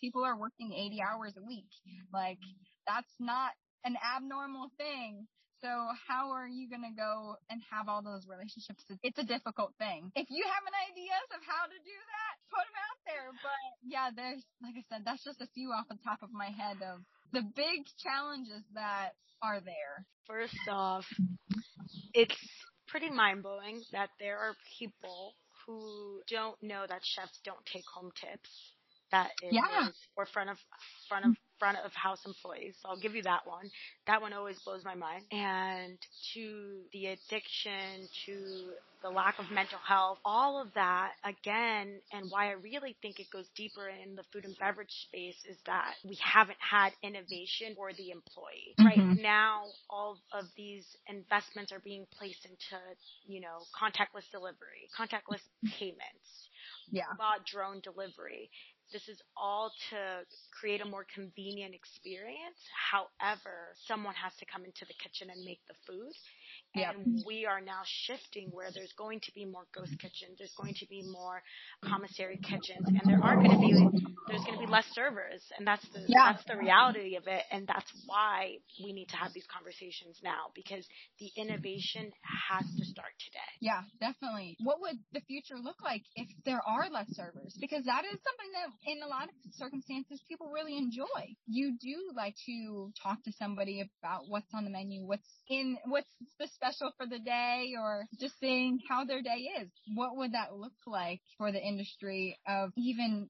people 0.00 0.24
are 0.24 0.38
working 0.38 0.72
80 0.72 1.02
hours 1.02 1.34
a 1.36 1.44
week. 1.44 1.70
Mm-hmm. 1.86 2.14
Like 2.14 2.38
that's 2.86 3.12
not 3.18 3.52
an 3.84 3.96
abnormal 3.96 4.70
thing. 4.76 5.26
So 5.64 5.72
how 6.06 6.36
are 6.36 6.46
you 6.46 6.68
going 6.68 6.84
to 6.84 6.92
go 6.92 7.40
and 7.48 7.64
have 7.72 7.88
all 7.88 8.04
those 8.04 8.28
relationships? 8.28 8.84
It's 9.00 9.18
a 9.18 9.24
difficult 9.24 9.72
thing. 9.80 10.12
If 10.12 10.28
you 10.28 10.44
have 10.44 10.64
an 10.68 10.76
ideas 10.92 11.26
of 11.32 11.40
how 11.48 11.64
to 11.64 11.78
do 11.80 11.96
that, 11.96 12.34
put 12.52 12.64
them 12.68 12.76
out 12.76 13.00
there. 13.08 13.28
But 13.40 13.64
yeah, 13.80 14.12
there's, 14.12 14.44
like 14.60 14.76
I 14.76 14.84
said, 14.92 15.08
that's 15.08 15.24
just 15.24 15.40
a 15.40 15.48
few 15.56 15.72
off 15.72 15.88
the 15.88 15.96
top 16.04 16.20
of 16.20 16.28
my 16.28 16.52
head 16.52 16.84
of 16.84 17.00
the 17.32 17.40
big 17.56 17.88
challenges 18.04 18.68
that 18.76 19.16
are 19.42 19.60
there? 19.60 20.04
First 20.26 20.68
off, 20.70 21.06
it's 22.14 22.36
pretty 22.88 23.10
mind 23.10 23.42
blowing 23.42 23.82
that 23.92 24.10
there 24.18 24.38
are 24.38 24.54
people 24.78 25.34
who 25.66 26.20
don't 26.30 26.56
know 26.62 26.84
that 26.88 27.00
chefs 27.02 27.40
don't 27.44 27.64
take 27.66 27.84
home 27.94 28.10
tips. 28.20 28.75
That 29.12 29.30
is, 29.42 29.52
yeah. 29.52 29.88
or 30.16 30.26
front 30.26 30.50
of 30.50 30.56
front 31.08 31.24
of 31.24 31.36
front 31.58 31.78
of 31.84 31.92
house 31.94 32.20
employees. 32.26 32.74
So 32.82 32.88
I'll 32.88 33.00
give 33.00 33.14
you 33.14 33.22
that 33.22 33.46
one. 33.46 33.70
That 34.06 34.20
one 34.20 34.32
always 34.32 34.58
blows 34.60 34.84
my 34.84 34.94
mind. 34.94 35.22
And 35.30 35.98
to 36.34 36.80
the 36.92 37.06
addiction, 37.06 38.08
to 38.26 38.36
the 39.02 39.10
lack 39.10 39.38
of 39.38 39.50
mental 39.50 39.78
health, 39.86 40.18
all 40.24 40.60
of 40.60 40.68
that 40.74 41.12
again, 41.24 42.00
and 42.12 42.26
why 42.30 42.48
I 42.48 42.52
really 42.52 42.96
think 43.02 43.20
it 43.20 43.26
goes 43.32 43.46
deeper 43.54 43.88
in 43.88 44.16
the 44.16 44.22
food 44.32 44.44
and 44.44 44.56
beverage 44.58 44.92
space 45.08 45.36
is 45.48 45.56
that 45.66 45.94
we 46.04 46.18
haven't 46.22 46.58
had 46.58 46.90
innovation 47.02 47.74
for 47.76 47.92
the 47.92 48.10
employee. 48.10 48.74
Mm-hmm. 48.78 48.86
Right 48.86 49.22
now, 49.22 49.64
all 49.88 50.18
of 50.32 50.46
these 50.56 50.84
investments 51.08 51.72
are 51.72 51.80
being 51.80 52.06
placed 52.18 52.44
into, 52.44 52.82
you 53.26 53.40
know, 53.40 53.64
contactless 53.78 54.28
delivery, 54.32 54.88
contactless 54.98 55.42
payments, 55.78 56.48
yeah. 56.90 57.04
bot 57.18 57.44
drone 57.46 57.80
delivery. 57.82 58.50
This 58.92 59.08
is 59.08 59.20
all 59.36 59.72
to 59.90 60.24
create 60.52 60.80
a 60.80 60.86
more 60.86 61.06
convenient 61.14 61.74
experience. 61.74 62.60
However, 62.92 63.74
someone 63.86 64.14
has 64.14 64.34
to 64.36 64.46
come 64.46 64.64
into 64.64 64.84
the 64.86 64.94
kitchen 64.94 65.28
and 65.30 65.44
make 65.44 65.60
the 65.68 65.74
food. 65.86 66.12
Yep. 66.76 66.94
And 66.94 67.22
we 67.26 67.46
are 67.46 67.60
now 67.60 67.80
shifting 67.84 68.48
where 68.52 68.68
there's 68.74 68.92
going 68.96 69.20
to 69.20 69.32
be 69.32 69.44
more 69.44 69.64
ghost 69.74 69.96
kitchens, 69.98 70.38
there's 70.38 70.54
going 70.56 70.74
to 70.78 70.86
be 70.88 71.02
more 71.02 71.42
commissary 71.84 72.38
kitchens, 72.42 72.84
and 72.86 73.00
there 73.04 73.22
are 73.22 73.36
going 73.36 73.50
to 73.50 73.58
be 73.58 73.72
there's 74.28 74.42
going 74.42 74.58
to 74.58 74.66
be 74.66 74.70
less 74.70 74.86
servers, 74.92 75.42
and 75.56 75.66
that's 75.66 75.86
the 75.90 76.02
yeah. 76.06 76.32
that's 76.32 76.44
the 76.46 76.56
reality 76.56 77.16
of 77.16 77.26
it, 77.26 77.42
and 77.50 77.66
that's 77.66 77.90
why 78.06 78.58
we 78.82 78.92
need 78.92 79.08
to 79.08 79.16
have 79.16 79.32
these 79.32 79.46
conversations 79.46 80.18
now 80.22 80.50
because 80.54 80.86
the 81.18 81.30
innovation 81.36 82.10
has 82.50 82.66
to 82.78 82.84
start 82.84 83.14
today. 83.22 83.50
Yeah, 83.60 83.82
definitely. 84.00 84.56
What 84.62 84.80
would 84.80 84.98
the 85.12 85.20
future 85.20 85.56
look 85.62 85.82
like 85.82 86.02
if 86.14 86.28
there 86.44 86.60
are 86.66 86.90
less 86.90 87.08
servers? 87.14 87.56
Because 87.60 87.84
that 87.86 88.04
is 88.04 88.18
something 88.20 88.50
that 88.58 88.68
in 88.90 89.02
a 89.02 89.08
lot 89.08 89.30
of 89.30 89.34
circumstances 89.54 90.20
people 90.28 90.50
really 90.52 90.76
enjoy. 90.76 91.34
You 91.46 91.76
do 91.80 92.12
like 92.16 92.34
to 92.46 92.92
talk 93.00 93.22
to 93.24 93.32
somebody 93.38 93.82
about 94.02 94.24
what's 94.28 94.52
on 94.54 94.64
the 94.64 94.70
menu, 94.70 95.06
what's 95.06 95.28
in 95.48 95.78
what's 95.86 96.10
the 96.38 96.48
special 96.66 96.92
for 96.96 97.06
the 97.06 97.18
day 97.18 97.74
or 97.78 98.06
just 98.18 98.38
seeing 98.40 98.78
how 98.88 99.04
their 99.04 99.22
day 99.22 99.48
is. 99.60 99.68
What 99.94 100.16
would 100.16 100.32
that 100.32 100.54
look 100.54 100.72
like 100.86 101.20
for 101.38 101.52
the 101.52 101.60
industry 101.60 102.38
of 102.48 102.70
even 102.76 103.28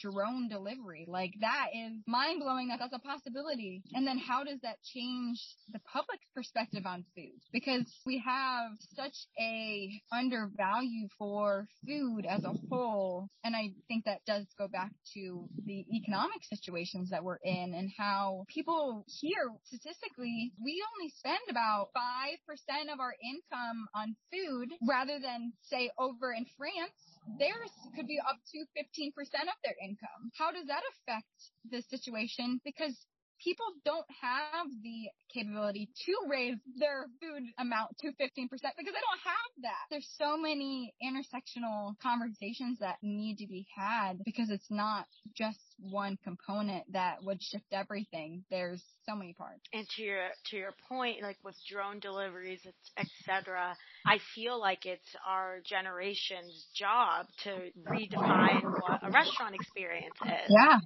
drone 0.00 0.48
delivery? 0.48 1.04
Like 1.08 1.32
that 1.40 1.68
is 1.74 1.92
mind 2.06 2.40
blowing 2.40 2.68
that 2.68 2.78
that's 2.78 2.94
a 2.94 2.98
possibility. 2.98 3.82
And 3.92 4.06
then 4.06 4.18
how 4.18 4.44
does 4.44 4.60
that 4.62 4.76
change 4.94 5.40
the 5.72 5.80
public's 5.80 6.26
perspective 6.34 6.84
on 6.86 7.04
food? 7.14 7.40
Because 7.52 7.86
we 8.04 8.22
have 8.24 8.72
such 8.94 9.14
a 9.40 9.90
undervalue 10.12 11.08
for 11.18 11.68
food 11.86 12.26
as 12.28 12.44
a 12.44 12.54
whole. 12.68 13.28
And 13.44 13.56
I 13.56 13.72
think 13.88 14.04
that 14.04 14.24
does 14.26 14.46
go 14.58 14.68
back 14.68 14.92
to 15.14 15.48
the 15.64 15.84
economic 15.92 16.42
situations 16.44 17.10
that 17.10 17.24
we're 17.24 17.38
in 17.42 17.74
and 17.74 17.90
how 17.96 18.44
people 18.48 19.04
here 19.20 19.50
statistically, 19.64 20.52
we 20.62 20.82
only 20.94 21.12
spend 21.18 21.38
about 21.50 21.88
5% 21.96 22.65
of 22.68 23.00
our 23.00 23.14
income 23.22 23.86
on 23.94 24.16
food 24.30 24.68
rather 24.88 25.18
than 25.20 25.52
say 25.62 25.90
over 25.98 26.32
in 26.32 26.44
France 26.56 27.16
theirs 27.38 27.70
could 27.94 28.06
be 28.06 28.18
up 28.20 28.38
to 28.52 28.58
15% 28.78 29.10
of 29.42 29.58
their 29.64 29.74
income. 29.82 30.30
How 30.38 30.52
does 30.52 30.66
that 30.66 30.82
affect 30.94 31.26
the 31.70 31.82
situation? 31.82 32.60
Because 32.64 33.06
people 33.42 33.66
don't 33.84 34.06
have 34.20 34.66
the 34.82 35.08
capability 35.32 35.88
to 36.06 36.12
raise 36.28 36.56
their 36.78 37.06
food 37.20 37.42
amount 37.58 37.96
to 37.98 38.08
15% 38.08 38.14
because 38.18 38.60
they 38.60 38.64
don't 38.82 39.24
have 39.24 39.52
that. 39.62 39.84
There's 39.90 40.08
so 40.18 40.36
many 40.36 40.94
intersectional 41.02 41.94
conversations 42.02 42.78
that 42.80 42.96
need 43.02 43.38
to 43.38 43.46
be 43.46 43.66
had 43.74 44.18
because 44.24 44.50
it's 44.50 44.70
not 44.70 45.06
just 45.34 45.58
one 45.78 46.18
component 46.24 46.90
that 46.92 47.22
would 47.22 47.42
shift 47.42 47.66
everything. 47.72 48.44
There's 48.50 48.82
so 49.08 49.14
many 49.14 49.34
parts. 49.34 49.60
And 49.72 49.86
to 49.96 50.02
your 50.02 50.28
to 50.50 50.56
your 50.56 50.74
point, 50.88 51.22
like 51.22 51.38
with 51.44 51.56
drone 51.70 52.00
deliveries, 52.00 52.60
etc., 52.96 53.76
I 54.06 54.18
feel 54.34 54.58
like 54.58 54.86
it's 54.86 55.16
our 55.26 55.60
generation's 55.64 56.66
job 56.74 57.26
to 57.44 57.50
redefine 57.88 58.62
what 58.80 59.00
a 59.02 59.10
restaurant 59.10 59.54
experience 59.54 60.16
is. 60.24 60.50
Yeah 60.50 60.78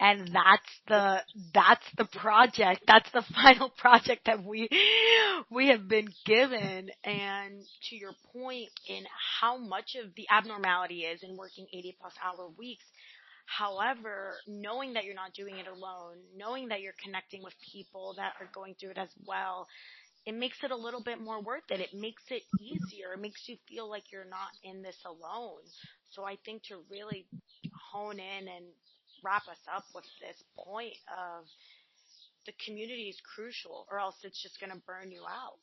and 0.00 0.28
that's 0.28 0.80
the 0.88 1.22
that's 1.54 1.86
the 1.98 2.04
project 2.06 2.82
that's 2.86 3.10
the 3.12 3.22
final 3.34 3.70
project 3.70 4.26
that 4.26 4.44
we 4.44 4.68
we 5.50 5.68
have 5.68 5.88
been 5.88 6.08
given 6.26 6.90
and 7.04 7.62
to 7.88 7.96
your 7.96 8.12
point 8.32 8.70
in 8.88 9.04
how 9.40 9.56
much 9.58 9.96
of 10.02 10.14
the 10.16 10.26
abnormality 10.30 11.00
is 11.02 11.22
in 11.22 11.36
working 11.36 11.66
80 11.72 11.96
plus 12.00 12.14
hour 12.24 12.48
weeks 12.58 12.84
However, 13.46 14.42
knowing 14.46 14.94
that 14.94 15.04
you're 15.04 15.14
not 15.14 15.34
doing 15.34 15.58
it 15.58 15.66
alone, 15.66 16.16
knowing 16.36 16.68
that 16.68 16.80
you're 16.80 16.94
connecting 17.02 17.42
with 17.42 17.54
people 17.72 18.14
that 18.16 18.34
are 18.40 18.48
going 18.54 18.74
through 18.76 18.92
it 18.92 18.98
as 18.98 19.10
well, 19.26 19.66
it 20.26 20.34
makes 20.34 20.58
it 20.62 20.70
a 20.70 20.76
little 20.76 21.02
bit 21.02 21.20
more 21.20 21.42
worth 21.42 21.70
it. 21.70 21.80
It 21.80 21.94
makes 21.94 22.24
it 22.30 22.42
easier. 22.58 23.12
It 23.14 23.20
makes 23.20 23.48
you 23.48 23.56
feel 23.68 23.90
like 23.90 24.04
you're 24.12 24.24
not 24.24 24.50
in 24.62 24.82
this 24.82 24.98
alone. 25.04 25.62
So 26.10 26.24
I 26.24 26.36
think 26.44 26.64
to 26.64 26.82
really 26.90 27.26
hone 27.92 28.20
in 28.20 28.48
and 28.48 28.66
wrap 29.22 29.48
us 29.48 29.62
up 29.74 29.84
with 29.94 30.04
this 30.20 30.42
point 30.56 30.94
of 31.08 31.46
the 32.46 32.52
community 32.64 33.08
is 33.08 33.20
crucial 33.34 33.86
or 33.90 33.98
else 33.98 34.16
it's 34.22 34.42
just 34.42 34.58
going 34.60 34.72
to 34.72 34.82
burn 34.86 35.10
you 35.10 35.22
out. 35.28 35.58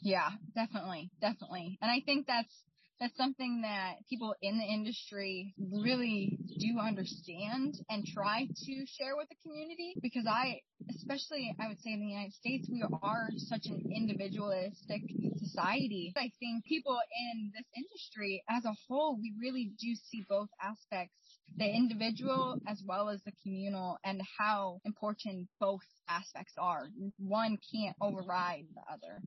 Yeah, 0.00 0.30
definitely. 0.54 1.10
Definitely. 1.20 1.78
And 1.82 1.90
I 1.90 2.00
think 2.04 2.26
that's 2.26 2.54
That's 3.00 3.16
something 3.16 3.62
that 3.62 4.02
people 4.10 4.34
in 4.42 4.58
the 4.58 4.64
industry 4.64 5.54
really 5.58 6.36
do 6.58 6.80
understand 6.80 7.78
and 7.88 8.04
try 8.04 8.46
to 8.46 8.74
share 8.98 9.14
with 9.16 9.28
the 9.28 9.38
community 9.42 9.94
because 10.02 10.26
I, 10.26 10.62
especially 10.94 11.54
I 11.60 11.68
would 11.68 11.80
say 11.80 11.92
in 11.92 12.00
the 12.00 12.06
United 12.06 12.34
States, 12.34 12.68
we 12.70 12.84
are 13.02 13.28
such 13.36 13.66
an 13.66 13.90
individualistic 13.94 15.02
society. 15.38 16.12
I 16.16 16.32
think 16.38 16.64
people 16.64 16.98
in 17.32 17.52
this 17.54 17.66
industry 17.76 18.42
as 18.48 18.64
a 18.64 18.74
whole, 18.88 19.16
we 19.20 19.34
really 19.40 19.72
do 19.78 19.94
see 20.10 20.24
both 20.28 20.48
aspects 20.62 21.14
the 21.56 21.64
individual 21.64 22.60
as 22.68 22.82
well 22.86 23.08
as 23.08 23.20
the 23.24 23.32
communal 23.42 23.98
and 24.04 24.22
how 24.38 24.80
important 24.84 25.48
both 25.58 25.80
aspects 26.08 26.52
are. 26.58 26.86
One 27.18 27.58
can't 27.72 27.96
override 28.00 28.66
the 28.74 28.92
other. 28.92 29.22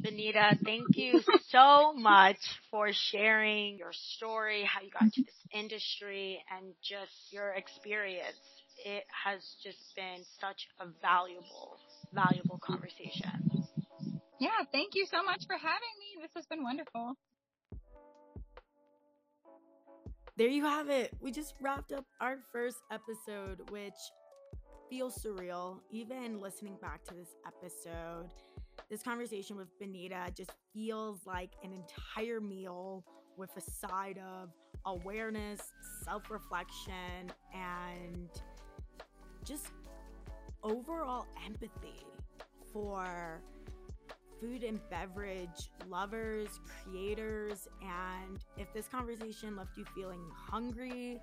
Benita, 0.00 0.58
thank 0.64 0.96
you 0.96 1.20
so 1.48 1.92
much 1.92 2.38
for 2.70 2.90
sharing 2.92 3.76
your 3.76 3.92
story, 3.92 4.64
how 4.64 4.80
you 4.80 4.90
got 4.90 5.02
into 5.02 5.22
this 5.24 5.34
industry 5.52 6.42
and 6.50 6.72
just 6.82 7.12
your 7.30 7.50
experience. 7.50 8.36
It 8.84 9.04
has 9.24 9.56
just 9.62 9.94
been 9.96 10.22
such 10.40 10.68
a 10.80 10.86
valuable, 11.00 11.78
valuable 12.12 12.58
conversation. 12.58 13.30
Yeah, 14.38 14.50
thank 14.72 14.94
you 14.94 15.06
so 15.06 15.22
much 15.22 15.46
for 15.46 15.56
having 15.56 15.94
me. 15.98 16.22
This 16.22 16.30
has 16.34 16.46
been 16.46 16.62
wonderful 16.62 17.16
there 20.36 20.48
you 20.48 20.64
have 20.64 20.90
it. 20.90 21.14
We 21.20 21.32
just 21.32 21.54
wrapped 21.60 21.92
up 21.92 22.04
our 22.20 22.38
first 22.52 22.76
episode, 22.90 23.70
which 23.70 23.94
feels 24.90 25.16
surreal. 25.16 25.78
Even 25.90 26.40
listening 26.40 26.76
back 26.80 27.02
to 27.04 27.14
this 27.14 27.34
episode, 27.46 28.28
this 28.90 29.02
conversation 29.02 29.56
with 29.56 29.68
Benita 29.80 30.30
just 30.36 30.50
feels 30.74 31.20
like 31.26 31.52
an 31.64 31.72
entire 31.72 32.40
meal 32.40 33.02
with 33.38 33.50
a 33.56 33.62
side 33.62 34.18
of 34.18 34.50
awareness, 34.84 35.60
self 36.04 36.30
reflection, 36.30 37.32
and 37.54 38.28
just 39.46 39.68
overall 40.62 41.26
empathy 41.46 42.04
for 42.72 43.40
food 44.40 44.64
and 44.64 44.80
beverage 44.90 45.70
lovers, 45.88 46.60
creators, 46.66 47.68
and 47.80 48.44
if 48.58 48.72
this 48.74 48.86
conversation 48.88 49.56
left 49.56 49.76
you 49.76 49.84
feeling 49.94 50.20
hungry 50.34 51.20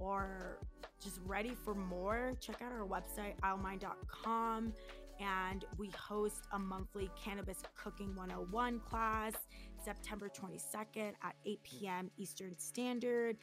or 0.00 0.58
just 1.02 1.20
ready 1.24 1.54
for 1.54 1.74
more, 1.74 2.32
check 2.40 2.62
out 2.62 2.72
our 2.72 2.86
website, 2.86 3.38
owlmind.com. 3.42 4.72
And 5.20 5.64
we 5.76 5.90
host 5.90 6.46
a 6.52 6.58
monthly 6.58 7.10
Cannabis 7.22 7.58
Cooking 7.74 8.14
101 8.14 8.80
class 8.80 9.32
September 9.84 10.28
22nd 10.28 11.12
at 11.22 11.34
8 11.44 11.62
p.m. 11.64 12.10
Eastern 12.16 12.56
Standard. 12.58 13.36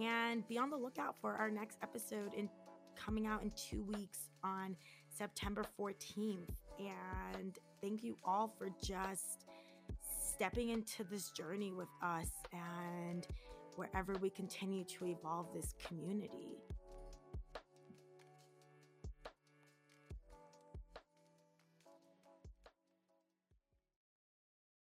And 0.00 0.46
be 0.46 0.58
on 0.58 0.70
the 0.70 0.76
lookout 0.76 1.16
for 1.20 1.34
our 1.34 1.50
next 1.50 1.78
episode 1.82 2.34
in 2.34 2.48
coming 2.96 3.26
out 3.26 3.42
in 3.42 3.50
two 3.56 3.82
weeks 3.82 4.30
on 4.42 4.76
September 5.08 5.64
14th. 5.78 6.50
And 6.78 7.58
thank 7.80 8.02
you 8.02 8.16
all 8.24 8.52
for 8.58 8.68
just 8.82 9.46
stepping 10.34 10.70
into 10.70 11.04
this 11.04 11.30
journey 11.30 11.72
with 11.72 11.88
us 12.02 12.30
and 12.52 13.26
wherever 13.76 14.14
we 14.20 14.30
continue 14.30 14.84
to 14.84 15.06
evolve 15.06 15.46
this 15.54 15.74
community. 15.86 16.56